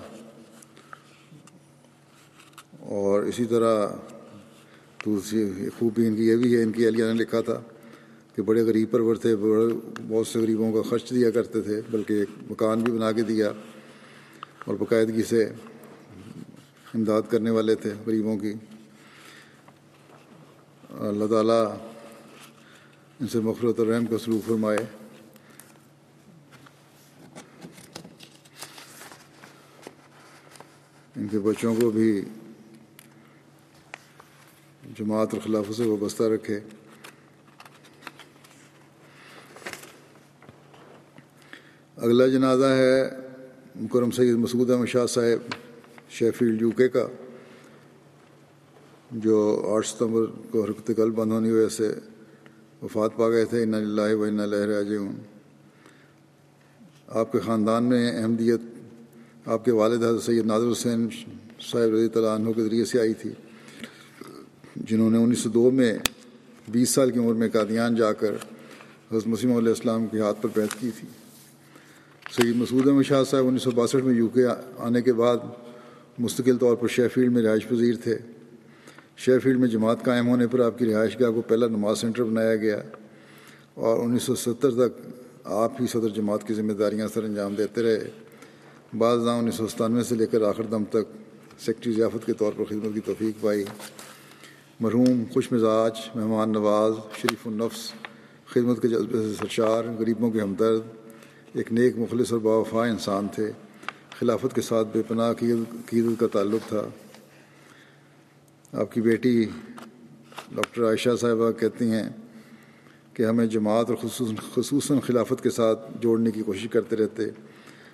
[2.85, 3.87] اور اسی طرح
[5.05, 7.61] دوسری خوبی ان کی یہ بھی ہے، ان کی اہلیہ نے لکھا تھا
[8.35, 9.73] کہ بڑے غریب پرور تھے، بڑے
[10.07, 13.51] بہت سے غریبوں کا خرچ دیا کرتے تھے، بلکہ ایک مکان بھی بنا کے دیا
[14.65, 15.43] اور باقاعدگی سے
[16.93, 18.53] امداد کرنے والے تھے غریبوں کی۔
[20.89, 21.63] اللہ تعالیٰ
[23.19, 24.77] ان سے مفرت الرحم کا سلوک فرمائے۔
[31.15, 32.21] ان کے بچوں کو بھی
[34.93, 36.59] جماعت اور خلافوں سے وابستہ رکھے۔
[41.97, 43.09] اگلا جنازہ ہے
[43.75, 45.53] مکرم سید مسعود احمد شاہ صاحب،
[46.09, 47.07] شیفیلڈ یو کے کا،
[49.11, 51.93] جو آٹھ ستمبر کو حرکت قلب بند ہونے کی وجہ سے
[52.81, 54.97] وفات پا گئے تھے۔ ان اللہ و ان لہر
[57.07, 58.61] آپ کے خاندان میں احمدیت
[59.45, 61.07] آپ کے والد حضرت سید نادر حسین
[61.61, 63.33] صاحب رضی اللہ عنہ کے ذریعے سے آئی تھی۔
[64.75, 65.97] جنہوں نے انیس سو دو میں
[66.67, 68.35] بیس سال کی عمر میں قادیان جا کر
[69.11, 71.07] حضرت مسیم علیہ السلام کے ہاتھ پر بیت کی تھی۔
[72.31, 74.45] سید مسعود احمد شاہ صاحب انیس سو باسٹھ میں یو کے
[74.77, 75.37] آنے کے بعد
[76.19, 78.17] مستقل طور پر شیف فیلڈ میں رہائش پذیر تھے۔
[79.17, 82.23] شیف فیلڈ میں جماعت قائم ہونے پر آپ کی رہائش گاہ کو پہلا نماز سینٹر
[82.23, 82.81] بنایا گیا
[83.73, 85.01] اور انیس سو ستر تک
[85.43, 88.09] آپ ہی صدر جماعت کی ذمہ داریاں سر انجام دیتے رہے۔
[88.97, 91.17] بعض داں انیس سو ستانوے سے لے کر آخر دم تک
[91.59, 93.63] سیکٹری ضیافت کے طور پر خدمت کی توفیق پائی۔
[94.79, 97.91] مرحوم خوش مزاج، مہمان نواز، شریف النفس،
[98.45, 100.81] خدمت کے جذبے سے سرشار غریبوں کے ہمدرد،
[101.53, 103.51] ایک نیک، مخلص اور باوفا انسان تھے۔
[104.19, 106.81] خلافت کے ساتھ بے پناہ قیدت کا تعلق تھا۔
[108.73, 109.45] آپ کی بیٹی
[110.55, 112.09] ڈاکٹر عائشہ صاحبہ کہتی ہیں
[113.13, 117.23] کہ ہمیں جماعت اور خصوصاً خصوصاً خلافت کے ساتھ جوڑنے کی کوشش کرتے رہتے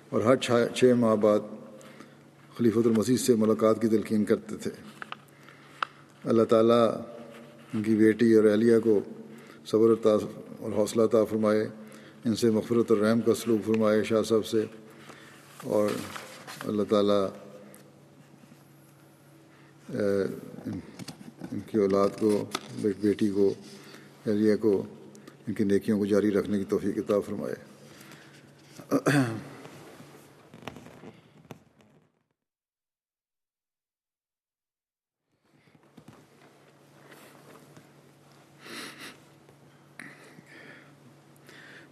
[0.08, 0.36] اور ہر
[0.74, 1.40] چھ ماہ بعد
[2.58, 4.91] خلیفۃ المسیح سے ملاقات کی تلقین کرتے تھے۔
[6.24, 6.88] اللہ تعالیٰ
[7.74, 9.00] ان کی بیٹی اور اہلیہ کو
[9.66, 10.08] صبر
[10.58, 11.68] اور حوصلہ طا فرمائے،
[12.24, 14.64] ان سے مغفرت اور رحم کا سلوک فرمائے شاہ صاحب سے۔
[15.64, 15.88] اور
[16.60, 17.26] اللہ تعالیٰ
[21.52, 22.44] ان کی اولاد کو
[23.00, 23.54] بیٹی کو،
[24.26, 24.82] اہلیہ کو،
[25.48, 27.54] ان کی نیکیوں کو جاری رکھنے کی توفیق عطا فرمائے۔